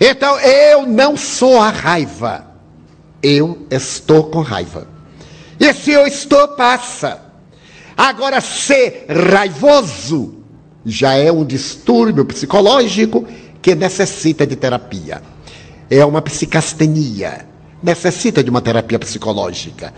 [0.00, 2.46] Então, eu não sou a raiva.
[3.20, 4.86] Eu estou com raiva.
[5.58, 7.20] E se eu estou, passa.
[7.96, 10.44] Agora, ser raivoso
[10.86, 13.26] já é um distúrbio psicológico
[13.60, 15.22] que necessita de terapia.
[15.90, 17.46] É uma psicastenia.
[17.82, 19.92] Necessita de uma terapia psicológica.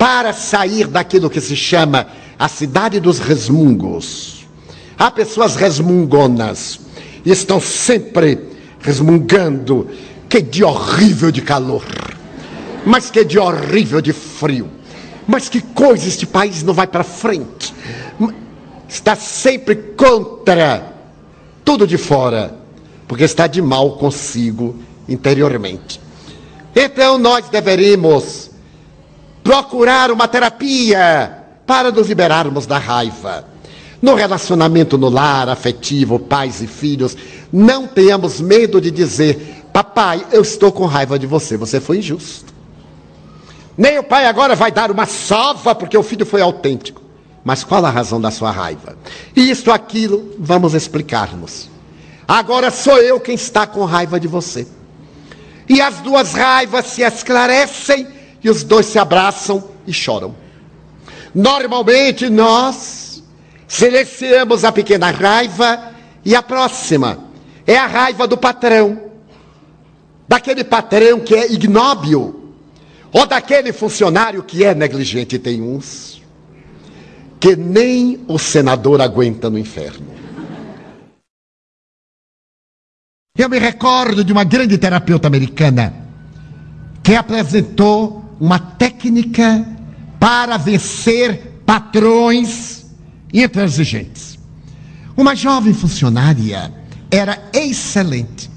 [0.00, 2.06] Para sair daquilo que se chama
[2.38, 4.46] a cidade dos resmungos.
[4.98, 6.80] Há pessoas resmungonas.
[7.24, 8.38] E estão sempre
[8.80, 9.86] resmungando.
[10.28, 11.84] Que de horrível de calor
[12.84, 14.68] mas que de horrível de frio.
[15.26, 17.74] Mas que coisa este país não vai para frente.
[18.88, 20.92] Está sempre contra
[21.64, 22.58] tudo de fora,
[23.06, 24.76] porque está de mal consigo
[25.08, 26.00] interiormente.
[26.74, 28.49] Então nós deveríamos
[29.50, 33.44] procurar uma terapia para nos liberarmos da raiva.
[34.00, 37.16] No relacionamento no lar, afetivo, pais e filhos,
[37.52, 42.54] não tenhamos medo de dizer: Papai, eu estou com raiva de você, você foi injusto.
[43.76, 47.02] Nem o pai agora vai dar uma sova porque o filho foi autêntico.
[47.42, 48.96] Mas qual a razão da sua raiva?
[49.34, 51.68] Isto, aquilo, vamos explicar-nos.
[52.28, 54.64] Agora sou eu quem está com raiva de você.
[55.68, 60.34] E as duas raivas se esclarecem e os dois se abraçam e choram.
[61.34, 63.22] Normalmente nós
[63.68, 65.92] silenciamos a pequena raiva
[66.24, 67.18] e a próxima
[67.66, 69.10] é a raiva do patrão.
[70.26, 72.54] Daquele patrão que é ignóbil,
[73.12, 75.38] ou daquele funcionário que é negligente.
[75.38, 76.22] Tem uns
[77.38, 80.06] que nem o senador aguenta no inferno.
[83.36, 85.94] Eu me recordo de uma grande terapeuta americana
[87.02, 89.66] que apresentou uma técnica
[90.18, 92.86] para vencer patrões
[93.32, 94.38] intransigentes.
[95.16, 96.72] Uma jovem funcionária
[97.10, 98.50] era excelente.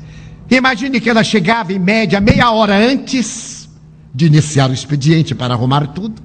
[0.50, 3.68] Imagine que ela chegava em média meia hora antes
[4.16, 6.22] de iniciar o expediente para arrumar tudo,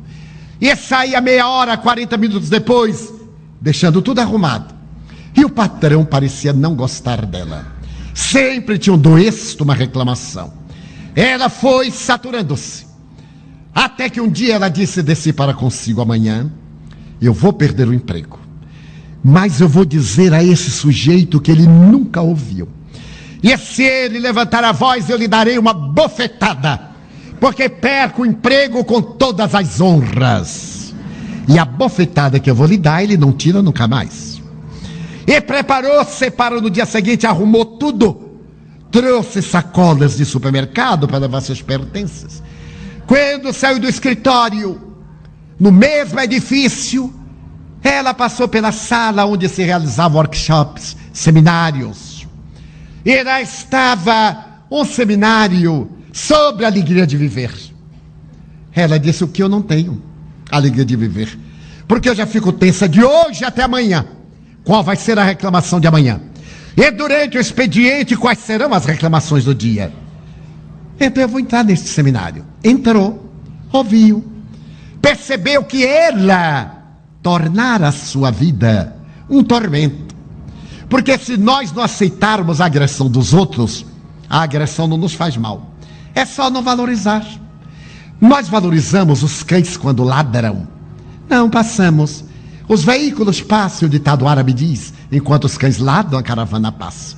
[0.61, 3.12] e saía meia hora, 40 minutos depois,
[3.61, 4.74] deixando tudo arrumado.
[5.34, 7.64] E o patrão parecia não gostar dela.
[8.12, 10.52] Sempre tinha um doesto, uma reclamação.
[11.14, 12.88] Ela foi saturando-se.
[13.80, 16.50] Até que um dia ela disse desci para consigo amanhã,
[17.22, 18.36] eu vou perder o emprego.
[19.22, 22.68] Mas eu vou dizer a esse sujeito que ele nunca ouviu.
[23.40, 26.88] E se ele levantar a voz, eu lhe darei uma bofetada
[27.38, 30.92] porque perco o emprego com todas as honras.
[31.46, 34.42] E a bofetada que eu vou lhe dar, ele não tira nunca mais.
[35.24, 38.40] E preparou-se para no dia seguinte, arrumou tudo.
[38.90, 42.42] Trouxe sacolas de supermercado para levar seus pertences.
[43.09, 44.78] Quando saiu do escritório,
[45.59, 47.11] no mesmo edifício,
[47.82, 52.28] ela passou pela sala onde se realizavam workshops, seminários.
[53.02, 57.50] E lá estava um seminário sobre a alegria de viver.
[58.74, 60.02] Ela disse: O que eu não tenho?
[60.50, 61.38] Alegria de viver.
[61.86, 64.04] Porque eu já fico tensa de hoje até amanhã.
[64.62, 66.20] Qual vai ser a reclamação de amanhã?
[66.76, 69.90] E durante o expediente, quais serão as reclamações do dia?
[71.00, 72.44] Então eu vou entrar nesse seminário.
[72.68, 73.32] Entrou,
[73.72, 74.22] ouviu,
[75.00, 76.84] percebeu que ela
[77.22, 78.94] tornara a sua vida
[79.28, 80.14] um tormento.
[80.86, 83.86] Porque se nós não aceitarmos a agressão dos outros,
[84.28, 85.74] a agressão não nos faz mal.
[86.14, 87.26] É só não valorizar.
[88.20, 90.68] Nós valorizamos os cães quando ladram.
[91.26, 92.22] Não passamos.
[92.68, 97.16] Os veículos passam, o ditado árabe diz, enquanto os cães ladram, a caravana passa.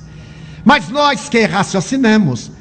[0.63, 2.51] Mas nós que raciocinamos,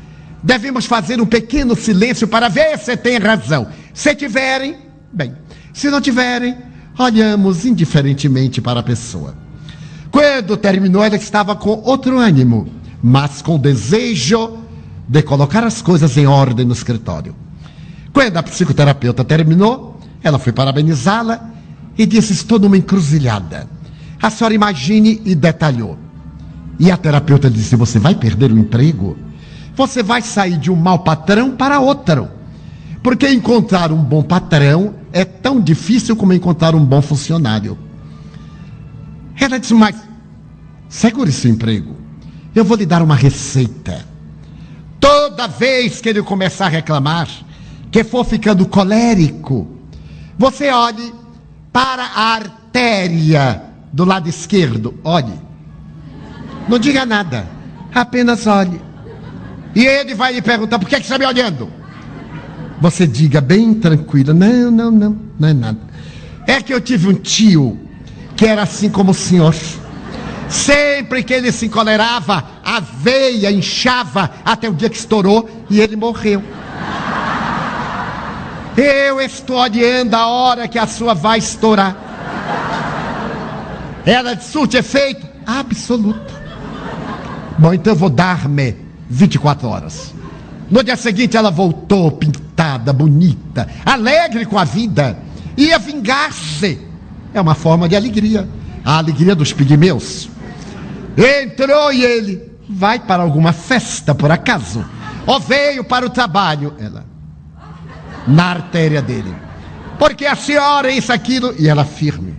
[0.43, 3.69] devemos fazer um pequeno silêncio para ver se tem razão.
[3.93, 4.77] Se tiverem,
[5.13, 5.35] bem.
[5.73, 6.57] Se não tiverem,
[6.99, 9.35] olhamos indiferentemente para a pessoa.
[10.11, 12.69] Quando terminou, ela estava com outro ânimo,
[13.03, 14.59] mas com desejo
[15.09, 17.35] de colocar as coisas em ordem no escritório.
[18.13, 21.51] Quando a psicoterapeuta terminou, ela foi parabenizá-la
[21.97, 23.69] e disse: Estou numa encruzilhada.
[24.21, 25.99] A senhora imagine e detalhou.
[26.79, 29.17] E a terapeuta disse: Você vai perder o emprego?
[29.75, 32.29] Você vai sair de um mau patrão para outro.
[33.03, 37.79] Porque encontrar um bom patrão é tão difícil como encontrar um bom funcionário.
[39.39, 39.97] Ela disse: Mas
[40.89, 41.97] segure seu emprego.
[42.55, 44.05] Eu vou lhe dar uma receita.
[44.99, 47.29] Toda vez que ele começar a reclamar,
[47.91, 49.67] que for ficando colérico,
[50.37, 51.15] você olhe
[51.73, 53.63] para a artéria
[53.93, 54.99] do lado esquerdo.
[55.03, 55.33] Olhe.
[56.69, 57.49] Não diga nada.
[57.95, 58.81] Apenas olhe.
[59.75, 61.71] E ele vai lhe perguntar: por que, que você está me olhando?
[62.81, 65.79] Você diga bem tranquilo: não, não, não, não é nada.
[66.47, 67.79] É que eu tive um tio
[68.37, 69.55] que era assim como o senhor.
[70.49, 75.95] Sempre que ele se encolerava, a veia inchava até o dia que estourou e ele
[75.95, 76.43] morreu.
[78.77, 81.97] Eu estou olhando a hora que a sua vai estourar.
[84.05, 86.35] Ela surte efeito absoluto.
[87.59, 90.15] Bom, então eu vou dar-me 24 horas.
[90.71, 95.19] No dia seguinte ela voltou pintada, bonita, alegre com a vida.
[95.57, 96.79] Ia vingar-se.
[97.35, 98.49] É uma forma de alegria.
[98.85, 100.31] A alegria dos pigmeus.
[101.17, 104.85] Entrou e ele vai para alguma festa por acaso?
[105.27, 106.73] Ou veio para o trabalho?
[106.79, 107.11] Ela
[108.27, 109.35] na artéria dele.
[109.99, 112.35] Porque a senhora é isso, aquilo, e ela firme.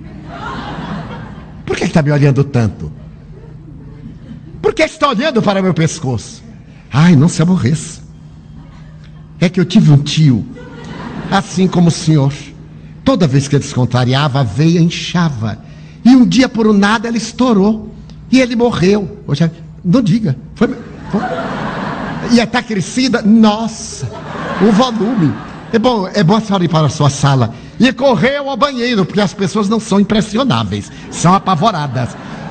[1.66, 2.92] Por que está me olhando tanto?
[4.62, 6.44] Por que está olhando para meu pescoço?
[6.92, 8.02] Ai, não se aborreça.
[9.40, 10.46] É que eu tive um tio,
[11.32, 12.34] assim como o senhor.
[13.04, 15.58] Toda vez que ele descontrariava, a veia inchava.
[16.04, 17.96] E um dia, por um nada, ela estourou.
[18.32, 19.20] E ele morreu.
[19.26, 19.50] Hoje,
[19.84, 20.38] não diga.
[20.56, 21.22] Foi, foi.
[22.32, 23.22] E está crescida.
[23.22, 24.08] Nossa,
[24.62, 25.34] o volume.
[25.74, 29.06] É bom, é bom a senhora ir para a sua sala e correu ao banheiro,
[29.06, 32.10] porque as pessoas não são impressionáveis, são apavoradas.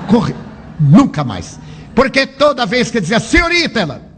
[0.08, 0.34] Corre,
[0.78, 1.60] nunca mais.
[1.94, 4.09] Porque toda vez que dizia, senhorita, ela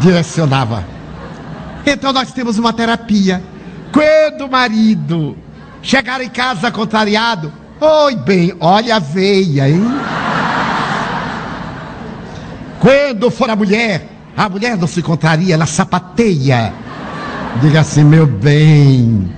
[0.00, 0.84] direcionava.
[1.86, 3.42] Então nós temos uma terapia.
[3.92, 5.36] Quando o marido
[5.82, 9.82] chegar em casa contrariado, oi bem, olha a veia, hein?
[12.80, 16.72] Quando for a mulher a mulher não se contraria, ela sapateia.
[17.60, 19.30] Diga assim, meu bem,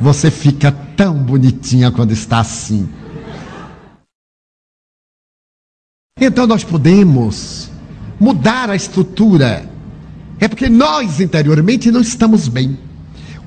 [0.00, 2.88] você fica tão bonitinha quando está assim.
[6.20, 7.70] Então nós podemos
[8.18, 9.64] mudar a estrutura.
[10.40, 12.78] É porque nós interiormente não estamos bem.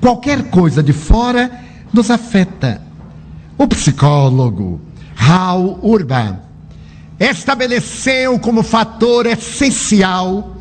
[0.00, 1.50] Qualquer coisa de fora
[1.92, 2.80] nos afeta.
[3.58, 4.80] O psicólogo
[5.14, 6.38] Raul Urban
[7.18, 10.56] estabeleceu como fator essencial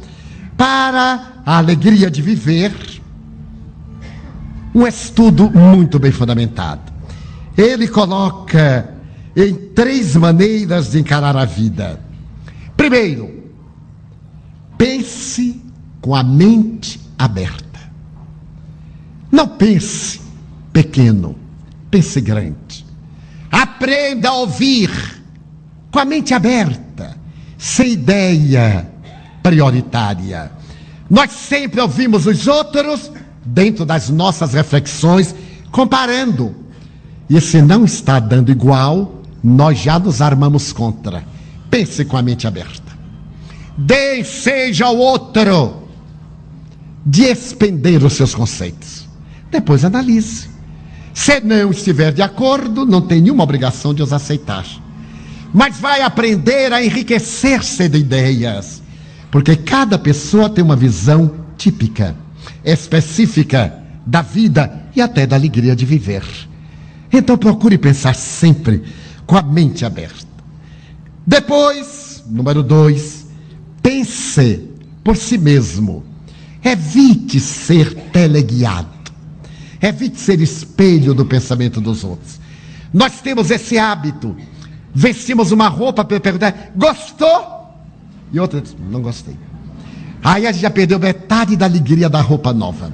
[0.58, 2.74] para a alegria de viver,
[4.74, 6.92] um estudo muito bem fundamentado.
[7.58, 8.94] Ele coloca
[9.36, 12.00] em três maneiras de encarar a vida.
[12.78, 13.44] Primeiro,
[14.78, 15.63] pense
[16.04, 17.80] com a mente aberta.
[19.32, 20.20] Não pense
[20.74, 21.34] pequeno,
[21.90, 22.86] pense grande.
[23.50, 24.92] Aprenda a ouvir
[25.90, 27.18] com a mente aberta,
[27.58, 28.86] sem ideia
[29.42, 30.52] prioritária.
[31.10, 33.10] Nós sempre ouvimos os outros
[33.46, 35.34] dentro das nossas reflexões,
[35.72, 36.54] comparando.
[37.30, 41.24] E se não está dando igual, nós já nos armamos contra.
[41.72, 42.92] Pense com a mente aberta.
[43.78, 45.83] Dê seja ao outro
[47.06, 49.08] de expender os seus conceitos.
[49.52, 50.50] Depois analise.
[51.14, 54.66] Se não estiver de acordo, não tem nenhuma obrigação de os aceitar.
[55.54, 58.84] Mas vai aprender a enriquecer-se de ideias
[59.34, 62.16] porque cada pessoa tem uma visão típica,
[62.64, 63.74] específica
[64.06, 66.24] da vida e até da alegria de viver.
[67.12, 68.84] Então procure pensar sempre
[69.26, 70.28] com a mente aberta.
[71.26, 73.26] Depois, número dois,
[73.82, 74.70] pense
[75.04, 76.04] por si mesmo.
[76.64, 78.88] Evite ser teleguiado.
[79.82, 82.40] Evite ser espelho do pensamento dos outros.
[82.94, 84.36] Nós temos esse hábito.
[84.94, 87.54] Vestimos uma roupa para perguntar: gostou?
[88.32, 89.36] E outra disse, não gostei.
[90.24, 92.94] Aí a gente já perdeu metade da alegria da roupa nova.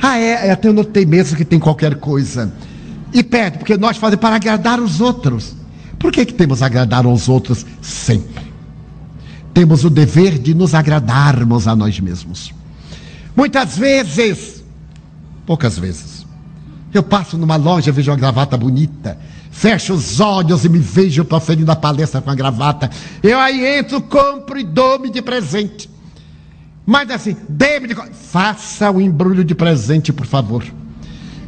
[0.00, 2.52] Ah, é, é até eu notei mesmo que tem qualquer coisa.
[3.12, 5.54] E perde, porque nós fazemos para agradar os outros.
[5.98, 8.47] Por que, que temos a agradar aos outros sempre?
[9.58, 12.54] Temos o dever de nos agradarmos a nós mesmos.
[13.34, 14.62] Muitas vezes,
[15.44, 16.24] poucas vezes,
[16.94, 19.18] eu passo numa loja, vejo uma gravata bonita,
[19.50, 22.88] fecho os olhos e me vejo proferindo a palestra com a gravata.
[23.20, 25.90] Eu aí entro, compro e dou-me de presente.
[26.86, 27.96] Mas assim, dê-me de.
[28.12, 30.64] Faça o embrulho de presente, por favor.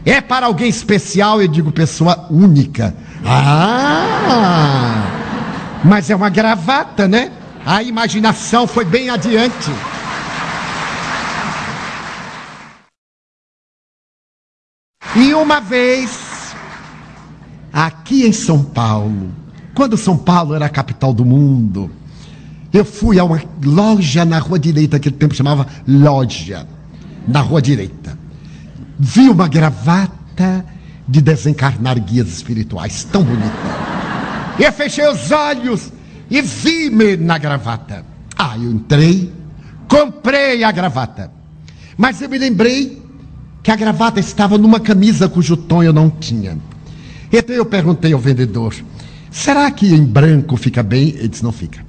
[0.04, 2.92] É para alguém especial, eu digo pessoa única.
[3.24, 5.04] Ah!
[5.84, 7.34] Mas é uma gravata, né?
[7.64, 9.70] A imaginação foi bem adiante.
[15.14, 16.54] E uma vez,
[17.72, 19.30] aqui em São Paulo,
[19.74, 21.90] quando São Paulo era a capital do mundo,
[22.72, 26.66] eu fui a uma loja na rua direita, aquele tempo chamava loja,
[27.26, 28.18] na rua direita.
[28.98, 30.64] Vi uma gravata
[31.06, 33.50] de desencarnar guias espirituais, tão bonita.
[34.58, 35.92] Eu fechei os olhos
[36.30, 38.04] e vi-me na gravata.
[38.36, 39.32] Ah, eu entrei,
[39.88, 41.30] comprei a gravata.
[41.96, 43.02] Mas eu me lembrei
[43.62, 46.56] que a gravata estava numa camisa cujo tom eu não tinha.
[47.32, 48.74] Então eu perguntei ao vendedor:
[49.30, 51.10] será que em branco fica bem?
[51.10, 51.84] Ele disse: não fica.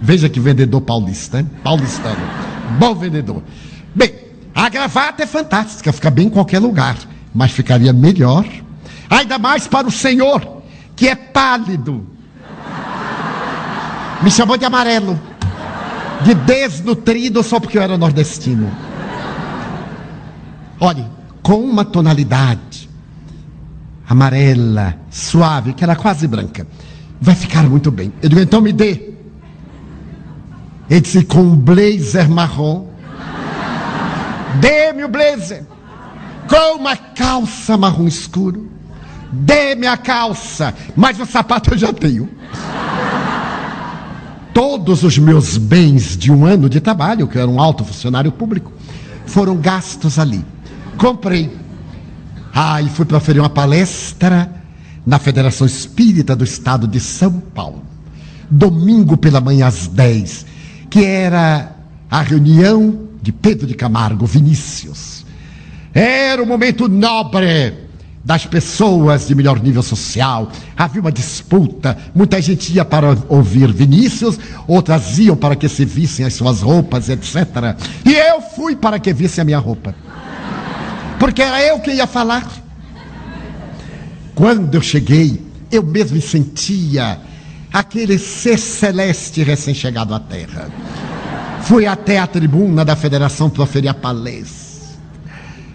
[0.00, 1.50] Veja que vendedor paulista, hein?
[1.62, 2.20] paulistano.
[2.78, 3.42] Bom vendedor.
[3.94, 4.12] Bem,
[4.54, 6.96] a gravata é fantástica, fica bem em qualquer lugar,
[7.34, 8.44] mas ficaria melhor,
[9.08, 10.62] ainda mais para o senhor,
[10.96, 12.11] que é pálido.
[14.22, 15.20] Me chamou de amarelo,
[16.24, 18.70] de desnutrido só porque eu era nordestino.
[20.78, 21.04] Olhe,
[21.42, 22.88] com uma tonalidade
[24.08, 26.66] amarela, suave, que era quase branca,
[27.20, 28.12] vai ficar muito bem.
[28.22, 29.12] Eu digo, então me dê.
[30.90, 32.86] Ele disse, com um blazer marrom.
[34.60, 35.64] Dê-me o blazer.
[36.48, 38.70] Com uma calça marrom escuro.
[39.32, 40.74] Dê-me a calça.
[40.94, 42.28] Mas o sapato eu já tenho.
[44.52, 48.30] Todos os meus bens de um ano de trabalho, que eu era um alto funcionário
[48.30, 48.72] público,
[49.26, 50.44] foram gastos ali.
[50.96, 51.50] Comprei.
[52.54, 54.52] Ah, e fui proferir uma palestra
[55.06, 57.82] na Federação Espírita do Estado de São Paulo.
[58.50, 60.52] Domingo pela manhã às 10
[60.92, 61.74] que era
[62.10, 65.24] a reunião de Pedro de Camargo, Vinícius.
[65.94, 67.72] Era o momento nobre
[68.24, 70.50] das pessoas de melhor nível social.
[70.76, 76.24] Havia uma disputa, muita gente ia para ouvir Vinícius, outras iam para que se vissem
[76.24, 77.76] as suas roupas, etc.
[78.04, 79.94] E eu fui para que visse a minha roupa.
[81.18, 82.48] Porque era eu que ia falar.
[84.34, 87.18] Quando eu cheguei, eu mesmo sentia
[87.72, 90.70] aquele ser celeste recém-chegado à Terra.
[91.62, 94.62] Fui até a tribuna da federação proferir a palestra.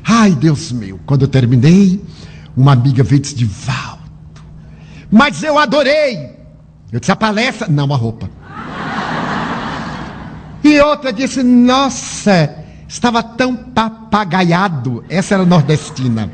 [0.04, 2.02] Ai, Deus meu, quando eu terminei,
[2.58, 4.02] uma amiga veio e disse: Divaldo,
[5.12, 6.36] mas eu adorei.
[6.92, 7.68] Eu disse: a palestra?
[7.68, 8.30] Não, a roupa.
[10.64, 12.56] E outra disse: Nossa,
[12.88, 15.06] estava tão papagaiado.
[15.08, 16.32] Essa era nordestina.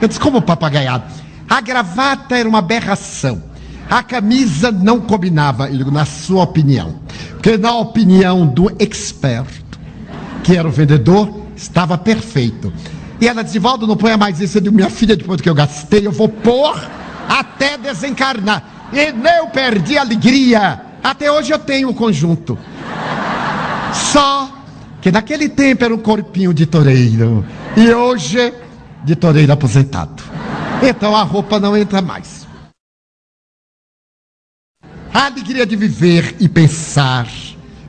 [0.00, 1.04] Eu disse: Como papagaiado?
[1.48, 3.42] A gravata era uma aberração.
[3.88, 7.00] A camisa não combinava, digo, na sua opinião.
[7.32, 9.78] Porque na opinião do experto,
[10.42, 12.72] que era o vendedor, estava perfeito.
[13.22, 14.58] E ela disse, Valdo, não ponha mais isso.
[14.58, 16.74] Eu digo, minha filha, depois que eu gastei, eu vou pôr
[17.28, 18.90] até desencarnar.
[18.92, 20.80] E não perdi a alegria.
[21.04, 22.58] Até hoje eu tenho o conjunto.
[23.94, 24.50] Só
[25.00, 27.46] que naquele tempo era um corpinho de toureiro.
[27.76, 28.52] E hoje,
[29.04, 30.20] de toureiro aposentado.
[30.82, 32.44] Então a roupa não entra mais.
[35.14, 37.28] A alegria de viver e pensar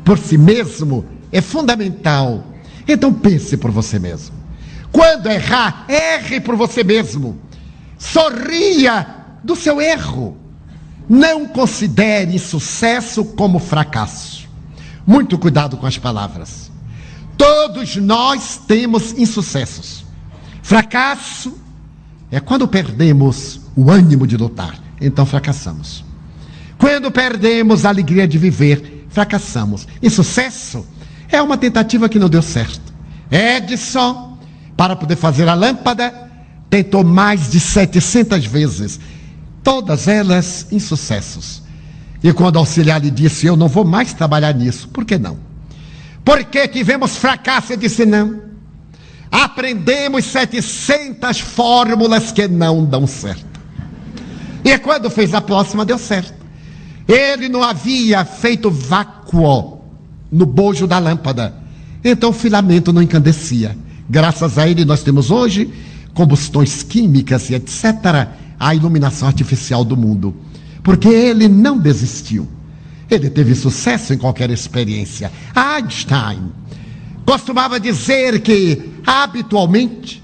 [0.05, 2.43] por si mesmo é fundamental.
[2.87, 4.42] Então pense por você mesmo.
[4.93, 7.39] Quando errar, erre por você mesmo.
[7.97, 9.07] Sorria
[9.43, 10.37] do seu erro.
[11.09, 14.47] Não considere sucesso como fracasso.
[15.05, 16.71] Muito cuidado com as palavras.
[17.35, 20.05] Todos nós temos insucessos.
[20.61, 21.57] Fracasso
[22.31, 24.79] é quando perdemos o ânimo de lutar.
[25.01, 26.05] Então fracassamos.
[26.77, 29.87] Quando perdemos a alegria de viver, fracassamos.
[30.01, 30.85] E sucesso
[31.29, 32.93] é uma tentativa que não deu certo.
[33.31, 34.32] Edison,
[34.75, 36.13] para poder fazer a lâmpada,
[36.69, 38.99] tentou mais de 700 vezes,
[39.63, 41.61] todas elas insucessos.
[42.23, 45.37] E quando o auxiliar lhe disse: Eu não vou mais trabalhar nisso, por que não?
[46.23, 48.41] Porque tivemos fracasso, ele disse: Não.
[49.29, 53.59] Aprendemos 700 fórmulas que não dão certo.
[54.63, 56.33] E quando fez a próxima, deu certo.
[57.07, 59.81] Ele não havia feito vácuo
[60.31, 61.53] no bojo da lâmpada.
[62.03, 63.75] Então o filamento não encandecia.
[64.09, 65.71] Graças a ele, nós temos hoje
[66.13, 68.27] combustões químicas e etc.
[68.59, 70.35] a iluminação artificial do mundo.
[70.83, 72.47] Porque ele não desistiu.
[73.09, 75.31] Ele teve sucesso em qualquer experiência.
[75.55, 76.51] Einstein
[77.25, 80.21] costumava dizer que, habitualmente,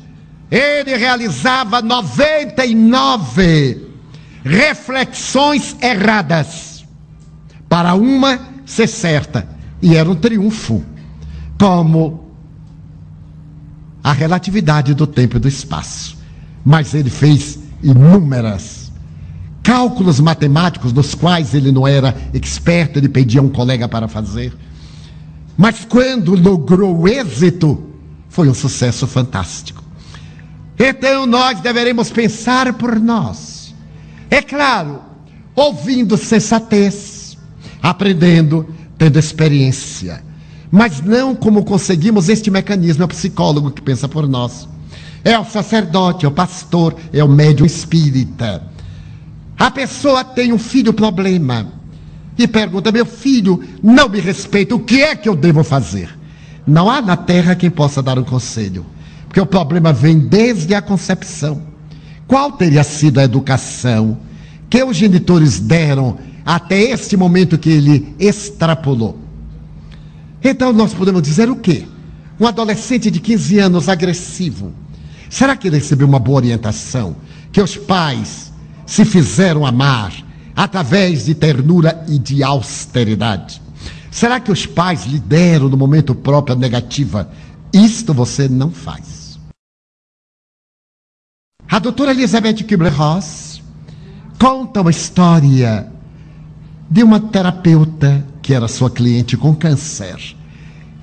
[0.51, 3.87] ele realizava 99
[4.43, 6.85] reflexões erradas
[7.67, 9.47] para uma ser certa.
[9.81, 10.83] E era um triunfo,
[11.57, 12.28] como
[14.03, 16.17] a relatividade do tempo e do espaço.
[16.63, 18.89] Mas ele fez inúmeras
[19.63, 24.51] cálculos matemáticos, dos quais ele não era experto, ele pedia um colega para fazer.
[25.57, 27.83] Mas quando logrou êxito,
[28.29, 29.83] foi um sucesso fantástico.
[30.77, 33.75] Então nós deveremos pensar por nós.
[34.29, 35.01] É claro,
[35.55, 37.37] ouvindo sensatez,
[37.81, 40.23] aprendendo, tendo experiência.
[40.71, 44.67] Mas não como conseguimos este mecanismo, é o psicólogo que pensa por nós.
[45.23, 48.63] É o sacerdote, é o pastor, é o médium espírita.
[49.57, 51.67] A pessoa tem um filho problema
[52.37, 56.17] e pergunta: Meu filho não me respeita, o que é que eu devo fazer?
[56.65, 58.85] Não há na terra quem possa dar um conselho,
[59.25, 61.61] porque o problema vem desde a concepção.
[62.27, 64.19] Qual teria sido a educação
[64.69, 69.28] que os genitores deram até este momento que ele extrapolou?
[70.43, 71.87] Então nós podemos dizer o quê?
[72.39, 74.73] Um adolescente de 15 anos agressivo.
[75.29, 77.15] Será que ele recebeu uma boa orientação?
[77.51, 78.51] Que os pais
[78.85, 80.13] se fizeram amar
[80.55, 83.61] através de ternura e de austeridade?
[84.09, 87.29] Será que os pais lhe deram no momento próprio a negativa?
[87.71, 89.37] Isto você não faz.
[91.69, 93.61] A doutora Elizabeth Kubler-Ross
[94.39, 95.91] conta uma história
[96.89, 100.35] de uma terapeuta que era sua cliente com câncer.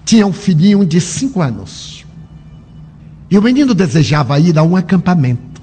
[0.04, 2.04] Tinha um filhinho de cinco anos.
[3.30, 5.62] E o menino desejava ir a um acampamento.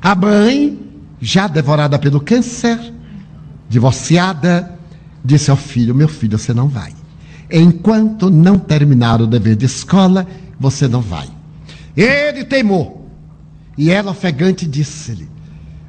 [0.00, 0.78] A mãe,
[1.20, 2.78] já devorada pelo câncer,
[3.68, 4.78] divorciada,
[5.24, 6.94] disse ao filho: Meu filho, você não vai.
[7.50, 10.24] Enquanto não terminar o dever de escola,
[10.56, 11.28] você não vai.
[11.96, 13.10] Ele teimou.
[13.76, 15.28] E ela, ofegante, disse-lhe: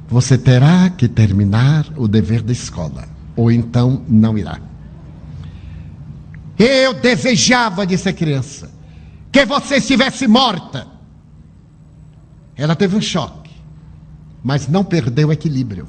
[0.08, 4.69] Você terá que terminar o dever da escola, ou então não irá.
[6.62, 8.70] Eu desejava, disse a criança,
[9.32, 10.86] que você estivesse morta.
[12.54, 13.50] Ela teve um choque,
[14.44, 15.88] mas não perdeu o equilíbrio.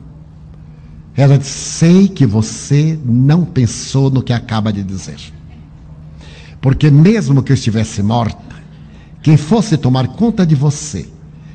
[1.13, 5.19] Ela disse: Sei que você não pensou no que acaba de dizer.
[6.61, 8.55] Porque, mesmo que eu estivesse morta,
[9.21, 11.09] quem fosse tomar conta de você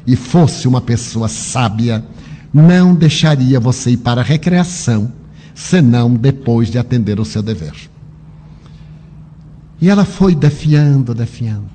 [0.07, 2.05] e fosse uma pessoa sábia,
[2.53, 5.11] não deixaria você ir para a recreação,
[5.55, 7.96] senão depois de atender o seu dever.
[9.81, 11.71] E ela foi defiando, defiando.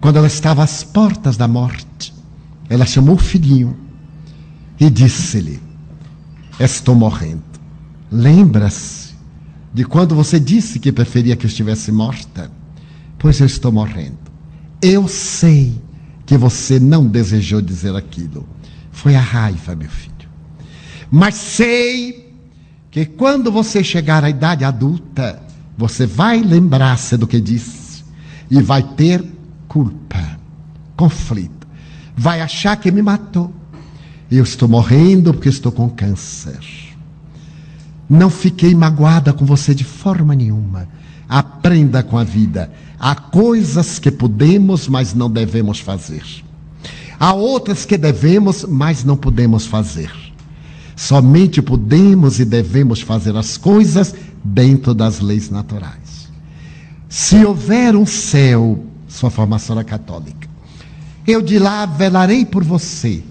[0.00, 2.14] Quando ela estava às portas da morte,
[2.68, 3.76] ela chamou o filhinho
[4.78, 5.60] e disse-lhe:
[6.58, 7.42] Estou morrendo.
[8.10, 9.14] Lembra-se
[9.72, 12.50] de quando você disse que preferia que eu estivesse morta?
[13.18, 14.18] Pois eu estou morrendo.
[14.80, 15.80] Eu sei
[16.24, 18.48] que você não desejou dizer aquilo.
[18.92, 20.14] Foi a raiva, meu filho.
[21.10, 22.34] Mas sei
[22.90, 25.42] que quando você chegar à idade adulta,
[25.78, 28.02] você vai lembrar-se do que disse
[28.50, 29.24] e vai ter
[29.68, 30.36] culpa,
[30.96, 31.68] conflito.
[32.16, 33.54] Vai achar que me matou.
[34.28, 36.58] Eu estou morrendo porque estou com câncer.
[38.10, 40.88] Não fiquei magoada com você de forma nenhuma.
[41.28, 42.72] Aprenda com a vida.
[42.98, 46.24] Há coisas que podemos, mas não devemos fazer.
[47.20, 50.10] Há outras que devemos, mas não podemos fazer.
[50.96, 54.12] Somente podemos e devemos fazer as coisas
[54.52, 56.28] dentro das leis naturais.
[57.08, 60.48] Se houver um céu, sua formação é católica,
[61.26, 63.22] eu de lá velarei por você,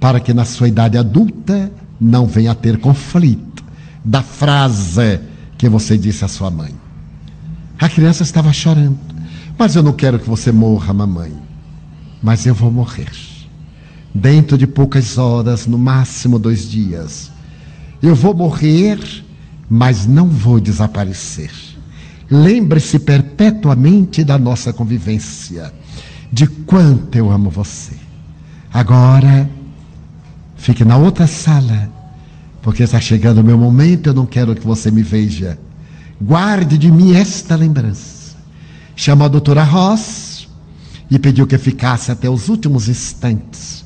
[0.00, 3.64] para que na sua idade adulta não venha a ter conflito
[4.04, 5.20] da frase
[5.56, 6.74] que você disse à sua mãe.
[7.78, 8.98] A criança estava chorando,
[9.58, 11.32] mas eu não quero que você morra, mamãe.
[12.22, 13.10] Mas eu vou morrer.
[14.14, 17.30] Dentro de poucas horas, no máximo dois dias.
[18.02, 18.98] Eu vou morrer
[19.68, 21.50] mas não vou desaparecer.
[22.30, 25.72] Lembre-se perpetuamente da nossa convivência,
[26.32, 27.92] de quanto eu amo você.
[28.72, 29.48] Agora,
[30.56, 31.90] fique na outra sala,
[32.62, 35.58] porque está chegando o meu momento, eu não quero que você me veja.
[36.20, 38.36] Guarde de mim esta lembrança.
[38.96, 40.48] Chamou a doutora Ross
[41.10, 43.84] e pediu que ficasse até os últimos instantes.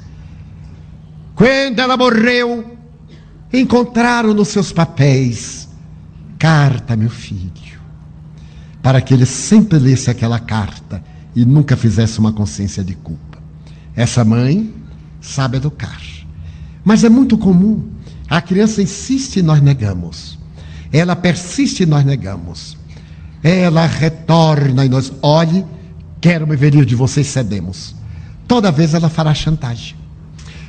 [1.34, 2.76] Quando ela morreu,
[3.52, 5.67] encontraram nos seus papéis
[6.38, 7.78] carta, meu filho,
[8.82, 11.02] para que ele sempre lesse aquela carta
[11.34, 13.38] e nunca fizesse uma consciência de culpa.
[13.94, 14.72] Essa mãe
[15.20, 16.00] sabe educar.
[16.84, 17.88] Mas é muito comum.
[18.28, 20.38] A criança insiste e nós negamos.
[20.92, 22.78] Ela persiste e nós negamos.
[23.42, 25.64] Ela retorna e nós, olhe,
[26.20, 27.94] quero me ver de vocês, cedemos.
[28.46, 29.96] Toda vez ela fará chantagem.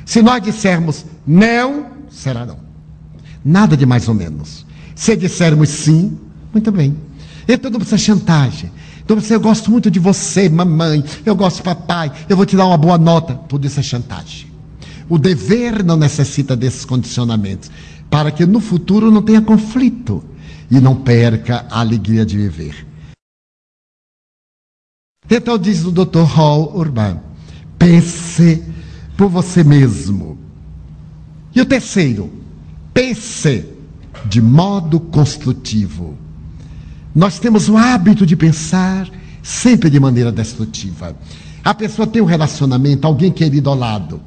[0.04, 2.58] Se nós dissermos não, será não.
[3.44, 4.66] Nada de mais ou menos.
[5.00, 6.18] Se dissermos sim,
[6.52, 6.94] muito bem.
[7.48, 8.70] Então não precisa chantagem.
[9.02, 11.02] Então você, eu gosto muito de você, mamãe.
[11.24, 12.12] Eu gosto de papai.
[12.28, 13.34] Eu vou te dar uma boa nota.
[13.48, 14.48] Tudo isso é chantagem.
[15.08, 17.70] O dever não necessita desses condicionamentos
[18.10, 20.22] para que no futuro não tenha conflito
[20.70, 22.86] e não perca a alegria de viver.
[25.30, 26.24] Então diz o Dr.
[26.24, 27.22] Hall Urban:
[27.78, 28.62] pense
[29.16, 30.38] por você mesmo.
[31.56, 32.30] E o terceiro,
[32.92, 33.69] pense
[34.24, 36.16] de modo construtivo.
[37.14, 39.08] Nós temos o hábito de pensar
[39.42, 41.16] sempre de maneira destrutiva.
[41.64, 44.20] A pessoa tem um relacionamento, alguém querido ao lado.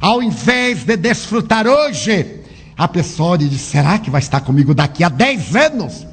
[0.00, 2.40] Ao invés de desfrutar hoje,
[2.76, 6.06] a pessoa diz: será que vai estar comigo daqui a 10 anos?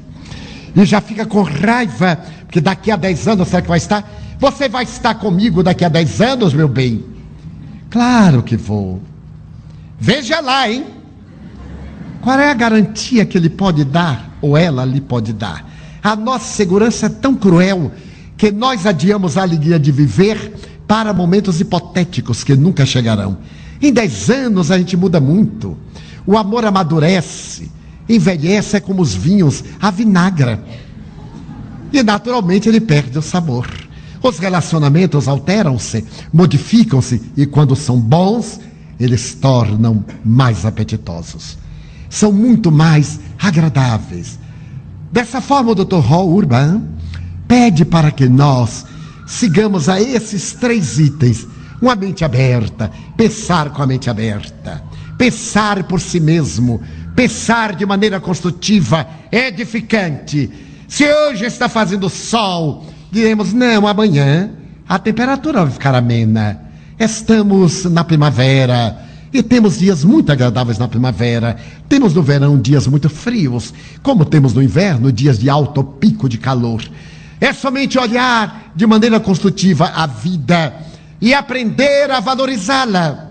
[0.76, 4.08] E já fica com raiva, porque daqui a 10 anos, será que vai estar?
[4.38, 7.04] Você vai estar comigo daqui a 10 anos, meu bem?
[7.90, 9.02] Claro que vou.
[10.00, 10.86] Veja lá, hein?
[12.28, 15.66] Qual é a garantia que ele pode dar, ou ela lhe pode dar?
[16.04, 17.90] A nossa segurança é tão cruel
[18.36, 20.54] que nós adiamos a alegria de viver
[20.86, 23.38] para momentos hipotéticos que nunca chegarão.
[23.82, 25.78] Em dez anos a gente muda muito.
[26.26, 27.72] O amor amadurece,
[28.10, 30.62] envelhece é como os vinhos, a vinagra.
[31.94, 33.70] E naturalmente ele perde o sabor.
[34.22, 36.04] Os relacionamentos alteram-se,
[36.34, 38.60] modificam-se e quando são bons,
[39.00, 41.66] eles tornam mais apetitosos
[42.10, 44.40] são muito mais agradáveis.
[45.12, 46.00] Dessa forma, o Dr.
[46.00, 46.84] Hall Urban
[47.48, 48.86] pede para que nós
[49.26, 51.48] sigamos a esses três itens:
[51.82, 54.84] uma mente aberta, pensar com a mente aberta,
[55.18, 56.82] pensar por si mesmo,
[57.16, 60.50] pensar de maneira construtiva, edificante.
[60.88, 64.52] Se hoje está fazendo sol, diremos: não, amanhã
[64.88, 66.62] a temperatura vai ficar amena.
[67.00, 69.07] Estamos na primavera
[69.38, 71.58] e temos dias muito agradáveis na primavera,
[71.88, 73.72] temos no verão dias muito frios,
[74.02, 76.84] como temos no inverno dias de alto pico de calor.
[77.40, 80.74] É somente olhar de maneira construtiva a vida
[81.22, 83.28] e aprender a valorizá-la.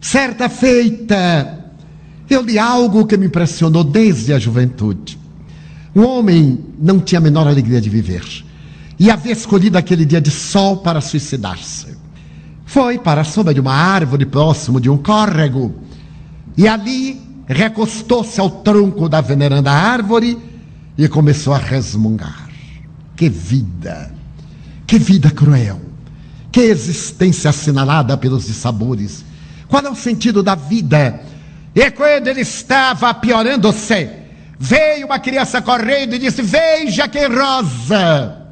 [0.00, 1.72] Certa feita,
[2.30, 5.18] eu li algo que me impressionou desde a juventude.
[5.94, 8.44] Um homem não tinha a menor alegria de viver
[8.96, 11.95] e havia escolhido aquele dia de sol para suicidar-se.
[12.66, 15.74] Foi para a sombra de uma árvore próximo de um córrego
[16.56, 20.36] e ali recostou-se ao tronco da veneranda árvore
[20.98, 22.48] e começou a resmungar.
[23.14, 24.12] Que vida!
[24.84, 25.80] Que vida cruel!
[26.50, 29.24] Que existência assinalada pelos dissabores!
[29.68, 31.20] Qual é o sentido da vida?
[31.74, 34.08] E quando ele estava piorando-se,
[34.58, 38.42] veio uma criança correndo e disse: Veja que rosa!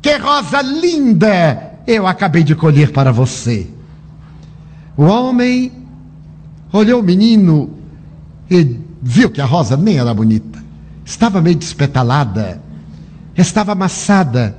[0.00, 1.67] Que rosa linda!
[1.88, 3.66] Eu acabei de colher para você.
[4.94, 5.72] O homem
[6.70, 7.70] olhou o menino
[8.50, 10.62] e viu que a rosa nem era bonita.
[11.02, 12.60] Estava meio despetalada,
[13.34, 14.58] estava amassada.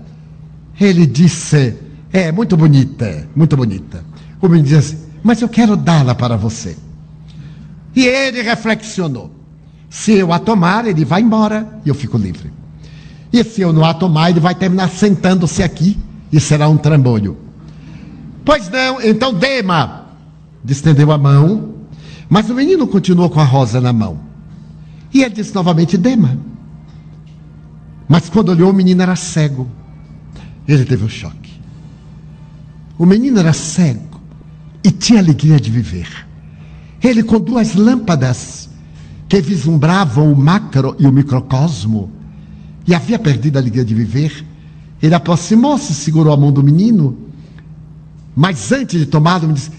[0.82, 1.76] Ele disse:
[2.12, 4.04] É, muito bonita, muito bonita.
[4.42, 6.76] O menino disse: Mas eu quero dá-la para você.
[7.96, 9.30] E ele reflexionou:
[9.88, 12.52] Se eu a tomar, ele vai embora e eu fico livre.
[13.32, 15.96] E se eu não a tomar, ele vai terminar sentando-se aqui
[16.32, 17.38] e será um trambolho.
[18.46, 20.06] Pois não, então Dema
[20.68, 21.76] estendeu a mão,
[22.30, 24.20] mas o menino continuou com a rosa na mão.
[25.14, 26.38] E ele disse novamente: Dema.
[28.08, 29.68] Mas quando olhou, o menino era cego.
[30.68, 31.52] Ele teve um choque.
[32.98, 34.22] O menino era cego
[34.84, 36.28] e tinha alegria de viver.
[37.02, 38.70] Ele, com duas lâmpadas
[39.28, 42.12] que vislumbravam o macro e o microcosmo,
[42.88, 44.44] e havia perdido a alegria de viver,
[45.02, 47.18] ele aproximou-se, segurou a mão do menino,
[48.36, 49.72] mas antes de tomá-lo, me disse: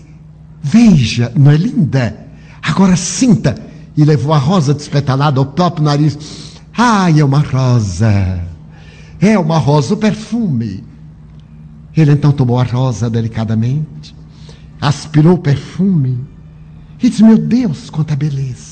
[0.62, 2.26] Veja, não é linda?
[2.62, 3.70] Agora sinta.
[3.96, 6.16] E levou a rosa despetalada ao próprio nariz.
[6.76, 8.40] Ai, é uma rosa.
[9.20, 10.84] É uma rosa, o perfume.
[11.96, 14.14] Ele então tomou a rosa delicadamente,
[14.80, 16.24] aspirou o perfume
[17.02, 18.69] e disse: Meu Deus, quanta beleza!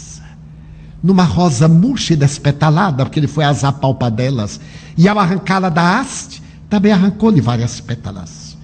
[1.02, 4.60] Numa rosa murcha e despetalada, porque ele foi às apalpadelas,
[4.96, 8.56] e ao arrancá-la da haste, também arrancou-lhe várias pétalas.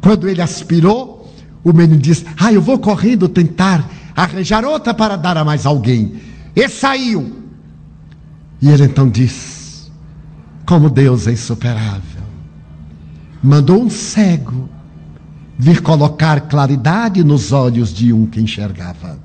[0.00, 1.30] Quando ele aspirou,
[1.62, 6.14] o menino disse: Ah, eu vou correndo tentar arranjar outra para dar a mais alguém.
[6.56, 7.44] E saiu.
[8.60, 9.90] E ele então disse:
[10.66, 12.22] Como Deus é insuperável.
[13.42, 14.68] Mandou um cego
[15.58, 19.18] vir colocar claridade nos olhos de um que enxergava,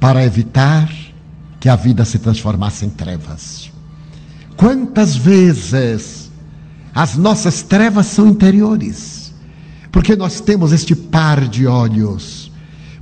[0.00, 0.88] para evitar
[1.64, 3.72] que a vida se transformasse em trevas.
[4.54, 6.30] Quantas vezes
[6.94, 9.32] as nossas trevas são interiores,
[9.90, 12.52] porque nós temos este par de olhos.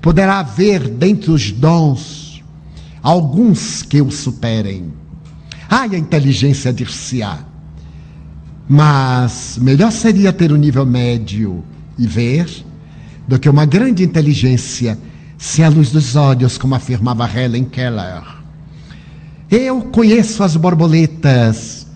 [0.01, 2.41] poderá haver dentre os dons
[3.03, 4.93] alguns que o superem.
[5.69, 7.41] Ai, a inteligência dir-se-á.
[8.69, 11.65] Mas melhor seria ter um nível médio
[11.99, 12.49] e ver
[13.27, 14.97] do que uma grande inteligência
[15.37, 18.42] sem a luz dos olhos, como afirmava Helen Keller.
[19.53, 21.87] Eu conheço as borboletas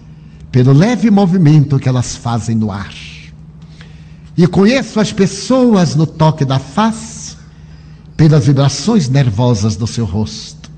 [0.52, 2.94] pelo leve movimento que elas fazem no ar.
[4.36, 7.34] E conheço as pessoas no toque da face,
[8.14, 10.70] pelas vibrações nervosas do seu rosto.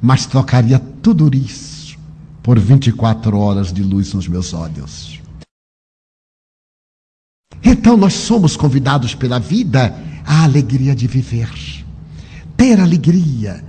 [0.00, 1.98] Mas trocaria tudo isso
[2.40, 5.20] por 24 horas de luz nos meus olhos.
[7.64, 9.92] Então nós somos convidados pela vida
[10.24, 11.50] à alegria de viver
[12.56, 13.62] ter alegria,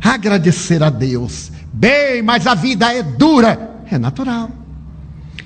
[0.00, 1.52] agradecer a Deus.
[1.72, 3.82] Bem, mas a vida é dura.
[3.90, 4.50] É natural.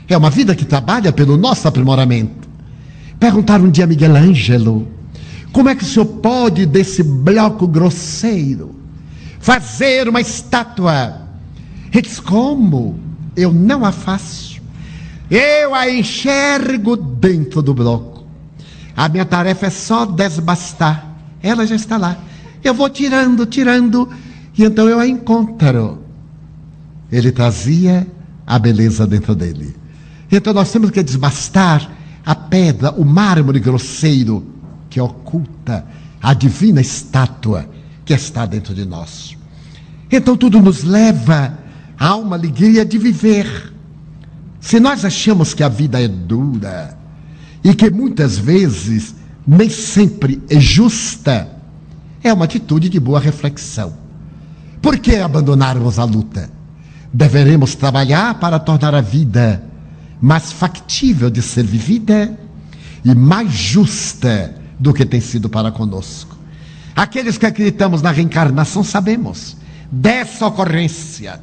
[0.09, 2.49] É uma vida que trabalha pelo nosso aprimoramento.
[3.19, 4.89] Perguntaram um dia a Miguel Ângelo:
[5.53, 8.75] como é que o senhor pode, desse bloco grosseiro,
[9.41, 11.23] fazer uma estátua?
[11.93, 13.01] Ele disse: como?
[13.37, 14.61] Eu não a faço.
[15.31, 18.25] Eu a enxergo dentro do bloco.
[18.97, 21.17] A minha tarefa é só desbastar.
[21.43, 22.17] Ela já está lá.
[22.63, 24.09] Eu vou tirando, tirando,
[24.57, 26.06] e então eu a encontro.
[27.11, 28.07] Ele trazia
[28.47, 29.77] a beleza dentro dele.
[30.31, 31.91] Então nós temos que desbastar
[32.25, 34.45] a pedra, o mármore grosseiro
[34.91, 35.87] que oculta
[36.21, 37.69] a divina estátua
[38.05, 39.37] que está dentro de nós.
[40.11, 41.59] Então tudo nos leva
[41.99, 43.73] a uma alegria de viver.
[44.61, 46.97] Se nós achamos que a vida é dura
[47.63, 49.15] e que muitas vezes
[49.47, 51.49] nem sempre é justa,
[52.23, 53.95] é uma atitude de boa reflexão.
[54.83, 56.51] Por que abandonarmos a luta?
[57.13, 59.63] Deveremos trabalhar para tornar a vida
[60.21, 62.39] mais factível de ser vivida
[63.05, 66.37] e mais justa do que tem sido para conosco.
[66.95, 69.57] Aqueles que acreditamos na reencarnação sabemos
[69.91, 71.41] dessa ocorrência.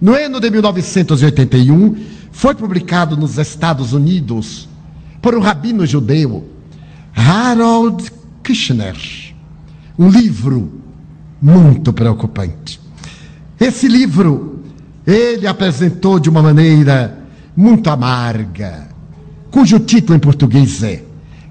[0.00, 1.96] No ano de 1981,
[2.32, 4.68] foi publicado nos Estados Unidos
[5.22, 6.48] por um rabino judeu,
[7.14, 8.96] Harold Kirchner,
[9.98, 10.82] um livro
[11.40, 12.85] muito preocupante.
[13.58, 14.62] Esse livro
[15.06, 17.18] ele apresentou de uma maneira
[17.56, 18.88] muito amarga,
[19.50, 21.02] cujo título em português é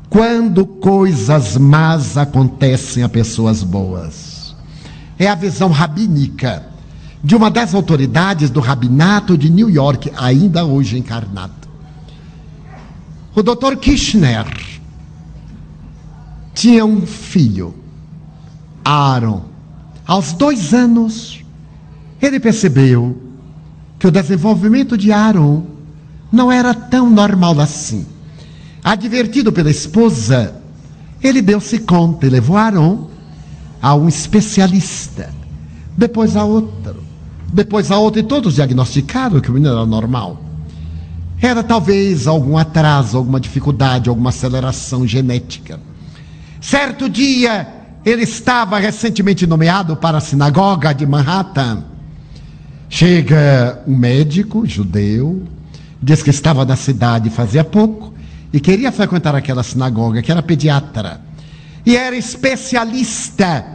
[0.09, 4.55] Quando coisas más acontecem a pessoas boas.
[5.17, 6.67] É a visão rabínica
[7.23, 11.53] de uma das autoridades do rabinato de New York, ainda hoje encarnado.
[13.33, 13.77] O Dr.
[13.77, 14.45] Kirchner
[16.53, 17.73] tinha um filho,
[18.83, 19.43] Aaron.
[20.05, 21.44] Aos dois anos,
[22.25, 23.17] ele percebeu
[23.97, 25.63] que o desenvolvimento de Aaron
[26.31, 28.05] não era tão normal assim.
[28.83, 30.61] Advertido pela esposa,
[31.21, 33.07] ele deu-se conta e levou Aaron
[33.81, 35.33] a um especialista,
[35.97, 37.03] depois a outro,
[37.53, 40.41] depois a outro, e todos diagnosticaram que o menino era normal.
[41.41, 45.79] Era talvez algum atraso, alguma dificuldade, alguma aceleração genética.
[46.61, 47.67] Certo dia,
[48.05, 51.83] ele estava recentemente nomeado para a sinagoga de Manhattan.
[52.95, 55.43] Chega um médico judeu,
[56.01, 58.13] diz que estava na cidade fazia pouco
[58.53, 61.19] e queria frequentar aquela sinagoga, que era pediatra.
[61.85, 63.65] E era especialista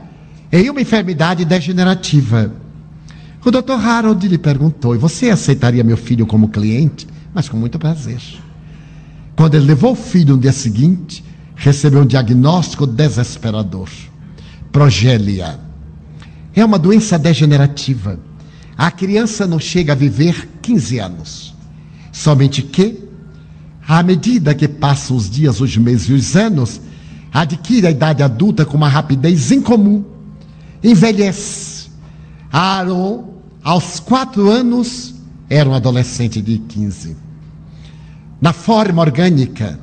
[0.50, 2.50] em uma enfermidade degenerativa.
[3.44, 3.72] O Dr.
[3.72, 7.06] Harold lhe perguntou: Você aceitaria meu filho como cliente?
[7.34, 8.22] Mas com muito prazer.
[9.36, 11.22] Quando ele levou o filho no dia seguinte,
[11.54, 13.90] recebeu um diagnóstico desesperador:
[14.72, 15.60] progélia.
[16.54, 18.29] É uma doença degenerativa.
[18.80, 21.54] A criança não chega a viver 15 anos.
[22.10, 22.98] Somente que,
[23.86, 26.80] à medida que passam os dias, os meses e os anos,
[27.30, 30.02] adquire a idade adulta com uma rapidez incomum.
[30.82, 31.90] Envelhece.
[32.50, 35.14] Aaron, aos quatro anos,
[35.50, 37.18] era um adolescente de 15.
[38.40, 39.78] Na forma orgânica,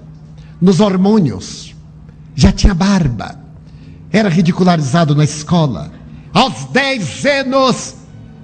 [0.60, 1.76] nos hormônios,
[2.34, 3.40] já tinha barba,
[4.12, 5.92] era ridicularizado na escola.
[6.34, 7.98] Aos 10 anos,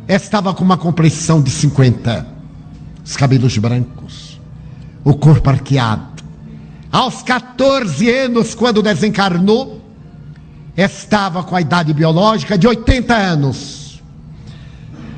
[0.08, 2.28] estava com uma complexão de 50,
[3.04, 4.40] os cabelos brancos,
[5.04, 6.24] o corpo arqueado.
[6.92, 9.82] Aos 14 anos, quando desencarnou,
[10.78, 14.02] estava com a idade biológica de 80 anos.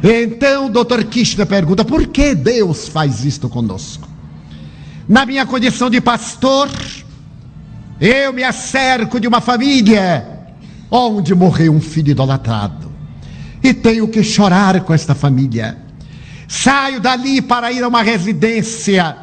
[0.04, 4.08] Então o doutor Kirchner pergunta: por que Deus faz isto conosco?
[5.08, 6.70] Na minha condição de pastor,
[8.00, 10.28] eu me acerco de uma família
[10.90, 12.85] onde morreu um filho idolatrado.
[13.66, 15.76] E tenho que chorar com esta família.
[16.48, 19.18] Saio dali para ir a uma residência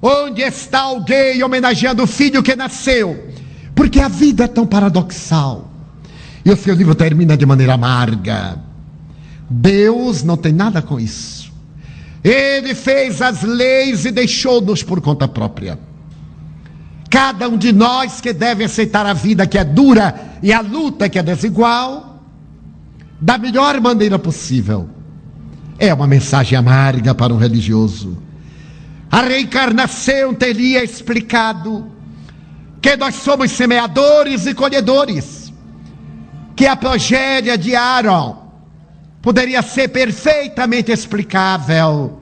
[0.00, 3.34] onde está alguém homenageando o filho que nasceu.
[3.74, 5.70] Porque a vida é tão paradoxal.
[6.42, 8.58] E o seu livro termina de maneira amarga.
[9.50, 11.52] Deus não tem nada com isso.
[12.24, 15.78] Ele fez as leis e deixou-nos por conta própria.
[17.10, 21.10] Cada um de nós que deve aceitar a vida que é dura e a luta
[21.10, 22.11] que é desigual,
[23.22, 24.90] da melhor maneira possível.
[25.78, 28.18] É uma mensagem amarga para um religioso.
[29.08, 31.86] A reencarnação teria explicado
[32.80, 35.52] que nós somos semeadores e colhedores,
[36.56, 38.42] que a progédia de Aaron
[39.22, 42.18] poderia ser perfeitamente explicável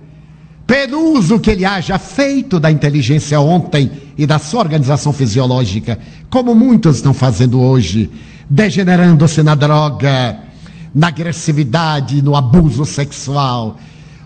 [0.67, 5.99] pelo uso que ele haja feito da inteligência ontem e da sua organização fisiológica,
[6.29, 8.11] como muitos estão fazendo hoje,
[8.49, 10.50] degenerando-se na droga,
[10.95, 13.79] na agressividade, no abuso sexual,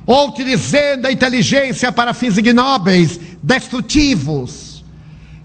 [0.06, 4.84] ou utilizando a inteligência para fins ignóbeis, destrutivos.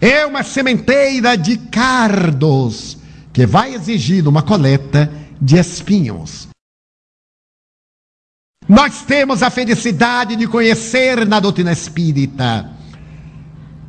[0.01, 2.97] É uma sementeira de cardos
[3.33, 5.11] que vai exigir uma coleta
[5.41, 6.47] de espinhos.
[8.67, 12.69] Nós temos a felicidade de conhecer na doutrina espírita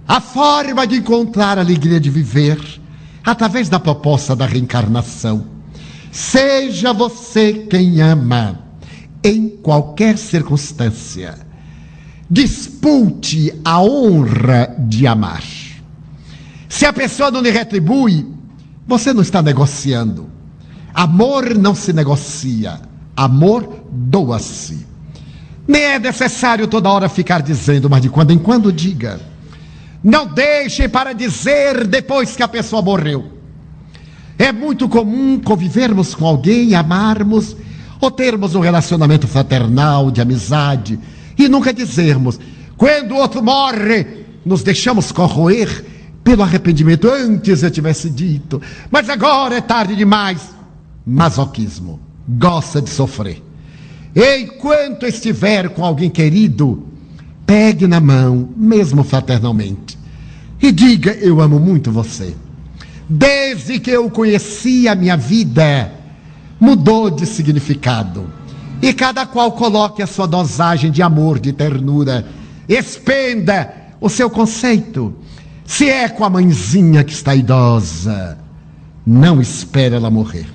[0.08, 2.58] a forma de encontrar a alegria de viver
[3.24, 5.59] através da proposta da reencarnação.
[6.10, 8.58] Seja você quem ama,
[9.22, 11.38] em qualquer circunstância.
[12.28, 15.42] Dispute a honra de amar.
[16.68, 18.26] Se a pessoa não lhe retribui,
[18.86, 20.28] você não está negociando.
[20.94, 22.80] Amor não se negocia.
[23.16, 24.86] Amor doa-se.
[25.66, 29.20] Nem é necessário toda hora ficar dizendo, mas de quando em quando diga.
[30.02, 33.39] Não deixe para dizer depois que a pessoa morreu.
[34.40, 37.54] É muito comum convivermos com alguém, amarmos,
[38.00, 40.98] ou termos um relacionamento fraternal, de amizade,
[41.36, 42.40] e nunca dizermos,
[42.74, 45.84] quando o outro morre, nos deixamos corroer
[46.24, 47.06] pelo arrependimento.
[47.06, 50.54] Antes eu tivesse dito, mas agora é tarde demais.
[51.06, 53.42] Masoquismo gosta de sofrer.
[54.16, 56.86] Enquanto estiver com alguém querido,
[57.44, 59.98] pegue na mão, mesmo fraternalmente,
[60.62, 62.34] e diga: Eu amo muito você.
[63.12, 65.90] Desde que eu conheci, a minha vida
[66.60, 68.32] mudou de significado.
[68.80, 72.24] E cada qual coloque a sua dosagem de amor, de ternura,
[72.68, 75.12] expenda o seu conceito.
[75.64, 78.38] Se é com a mãezinha que está idosa,
[79.04, 80.46] não espere ela morrer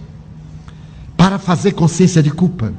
[1.17, 2.73] para fazer consciência de culpa.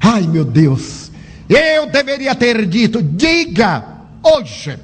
[0.00, 1.12] Ai meu Deus,
[1.46, 3.84] eu deveria ter dito, diga
[4.22, 4.78] hoje.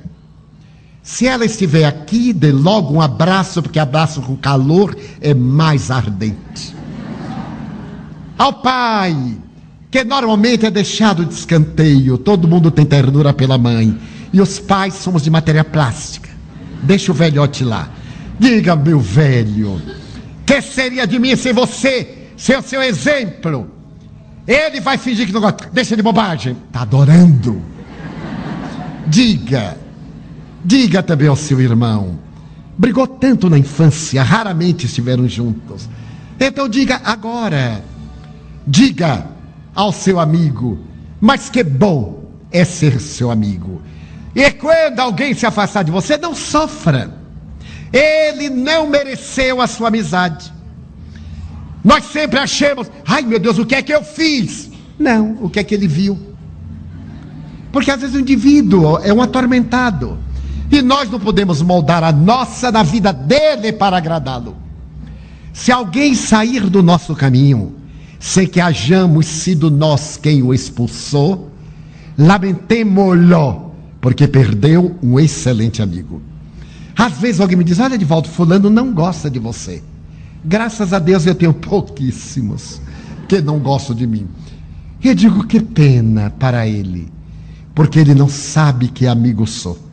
[1.07, 6.75] Se ela estiver aqui, dê logo um abraço, porque abraço com calor é mais ardente.
[8.37, 9.37] Ao pai,
[9.89, 13.97] que normalmente é deixado de escanteio, todo mundo tem ternura pela mãe,
[14.33, 16.29] e os pais somos de matéria plástica.
[16.83, 17.89] Deixa o velhote lá.
[18.37, 19.81] Diga, meu velho,
[20.45, 23.71] que seria de mim se você ser o seu exemplo.
[24.45, 25.71] Ele vai fingir que não gosta.
[25.73, 26.57] Deixa de bobagem.
[26.67, 27.63] Está adorando.
[29.07, 29.86] Diga.
[30.67, 32.19] Diga também ao seu irmão.
[32.77, 35.89] Brigou tanto na infância, raramente estiveram juntos.
[36.41, 37.85] Então diga agora.
[38.67, 39.29] Diga
[39.73, 40.77] ao seu amigo.
[41.21, 43.81] Mas que bom é ser seu amigo.
[44.35, 47.17] E quando alguém se afastar de você, não sofra.
[47.93, 50.53] Ele não mereceu a sua amizade.
[51.85, 54.69] Nós sempre achamos, ai meu Deus, o que é que eu fiz?
[54.99, 56.19] Não, o que é que ele viu?
[57.71, 60.26] Porque às vezes o indivíduo é um atormentado.
[60.71, 64.57] E nós não podemos moldar a nossa na vida dele para agradá-lo.
[65.53, 67.75] Se alguém sair do nosso caminho,
[68.19, 71.51] sem que hajamos sido nós quem o expulsou,
[72.19, 76.21] lamentemo-lo, porque perdeu um excelente amigo.
[76.97, 79.83] Às vezes alguém me diz: Olha, Edivaldo, Fulano não gosta de você.
[80.45, 82.81] Graças a Deus eu tenho pouquíssimos
[83.29, 84.27] que não gostam de mim.
[85.03, 87.13] E eu digo que pena para ele,
[87.75, 89.86] porque ele não sabe que amigo sou.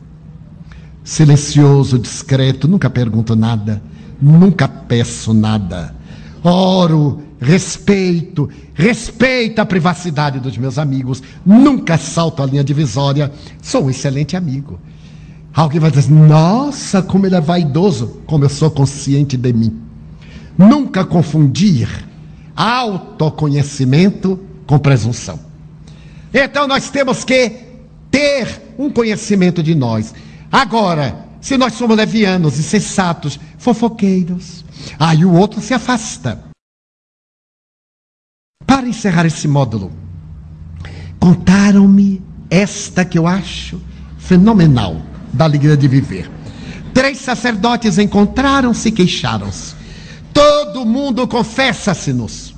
[1.04, 3.82] Silencioso, discreto, nunca pergunto nada,
[4.20, 5.94] nunca peço nada.
[6.42, 13.30] Oro, respeito, respeito a privacidade dos meus amigos, nunca salto a linha divisória,
[13.62, 14.80] sou um excelente amigo.
[15.52, 19.78] Alguém vai dizer, nossa, como ele é vaidoso, como eu sou consciente de mim.
[20.56, 21.88] Nunca confundir
[22.56, 25.38] autoconhecimento com presunção.
[26.32, 27.52] Então nós temos que
[28.10, 30.14] ter um conhecimento de nós.
[30.54, 34.64] Agora, se nós somos levianos, insensatos, fofoqueiros,
[35.00, 36.44] aí o outro se afasta.
[38.64, 39.90] Para encerrar esse módulo,
[41.18, 43.82] contaram-me esta que eu acho
[44.16, 45.02] fenomenal
[45.32, 46.30] da alegria de viver.
[46.94, 49.74] Três sacerdotes encontraram-se e queixaram-se.
[50.32, 52.54] Todo mundo confessa-se-nos.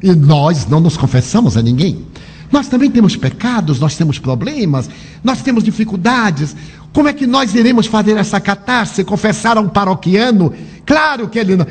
[0.00, 2.06] E nós não nos confessamos a ninguém.
[2.50, 4.90] Nós também temos pecados, nós temos problemas,
[5.22, 6.56] nós temos dificuldades.
[6.92, 10.52] Como é que nós iremos fazer essa catarse, confessar a um paroquiano?
[10.84, 11.66] Claro que ele não.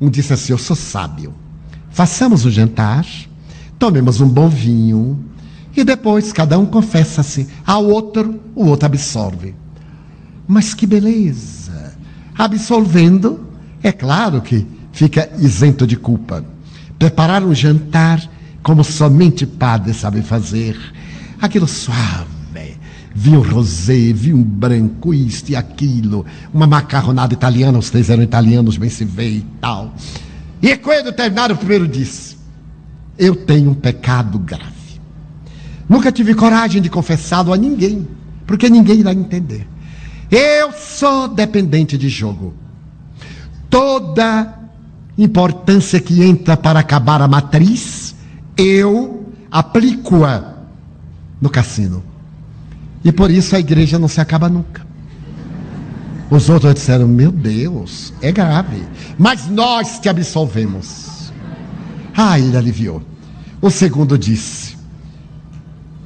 [0.00, 1.34] Um disse assim: Eu sou sábio.
[1.90, 3.06] Façamos o um jantar,
[3.78, 5.18] tomemos um bom vinho,
[5.74, 9.54] e depois cada um confessa-se ao outro, o outro absolve.
[10.46, 11.96] Mas que beleza!
[12.36, 13.46] Absolvendo,
[13.82, 16.44] é claro que fica isento de culpa.
[16.98, 18.28] Preparar um jantar
[18.66, 20.76] como somente padre sabe fazer.
[21.40, 22.74] Aquilo suave,
[23.14, 28.90] vinho rosé, vinho branco, isto e aquilo, uma macarronada italiana, os três eram italianos, bem
[28.90, 29.94] se vê e tal.
[30.60, 32.36] E quando terminaram, o primeiro disse:
[33.16, 34.64] Eu tenho um pecado grave.
[35.88, 38.04] Nunca tive coragem de confessá-lo a ninguém,
[38.48, 39.64] porque ninguém irá entender.
[40.28, 42.52] Eu sou dependente de jogo.
[43.70, 44.58] Toda
[45.16, 48.15] importância que entra para acabar a matriz,
[48.56, 50.54] eu aplico-a
[51.40, 52.02] no cassino.
[53.04, 54.86] E por isso a igreja não se acaba nunca.
[56.30, 58.82] Os outros disseram: Meu Deus, é grave.
[59.18, 61.32] Mas nós te absolvemos.
[62.16, 63.02] Ah, ele aliviou.
[63.60, 64.76] O segundo disse: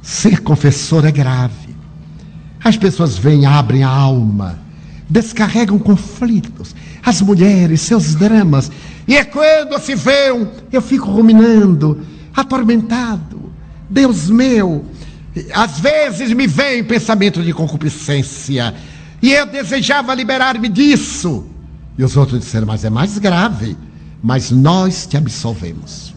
[0.01, 1.71] Ser confessor é grave.
[2.63, 4.59] As pessoas vêm, abrem a alma,
[5.09, 8.71] descarregam conflitos, as mulheres, seus dramas.
[9.07, 12.01] E é quando se vêem, eu fico ruminando,
[12.35, 13.51] atormentado.
[13.89, 14.85] Deus meu,
[15.53, 18.73] às vezes me vem pensamento de concupiscência.
[19.21, 21.45] E eu desejava liberar-me disso.
[21.97, 23.77] E os outros disseram, mas é mais grave.
[24.23, 26.13] Mas nós te absolvemos.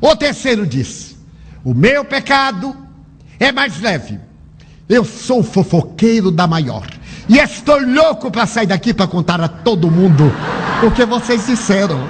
[0.00, 1.16] O terceiro disse:
[1.64, 2.76] O meu pecado
[3.38, 4.18] é mais leve.
[4.88, 6.86] Eu sou fofoqueiro da maior.
[7.28, 10.24] E estou louco para sair daqui para contar a todo mundo
[10.84, 12.00] o que vocês disseram.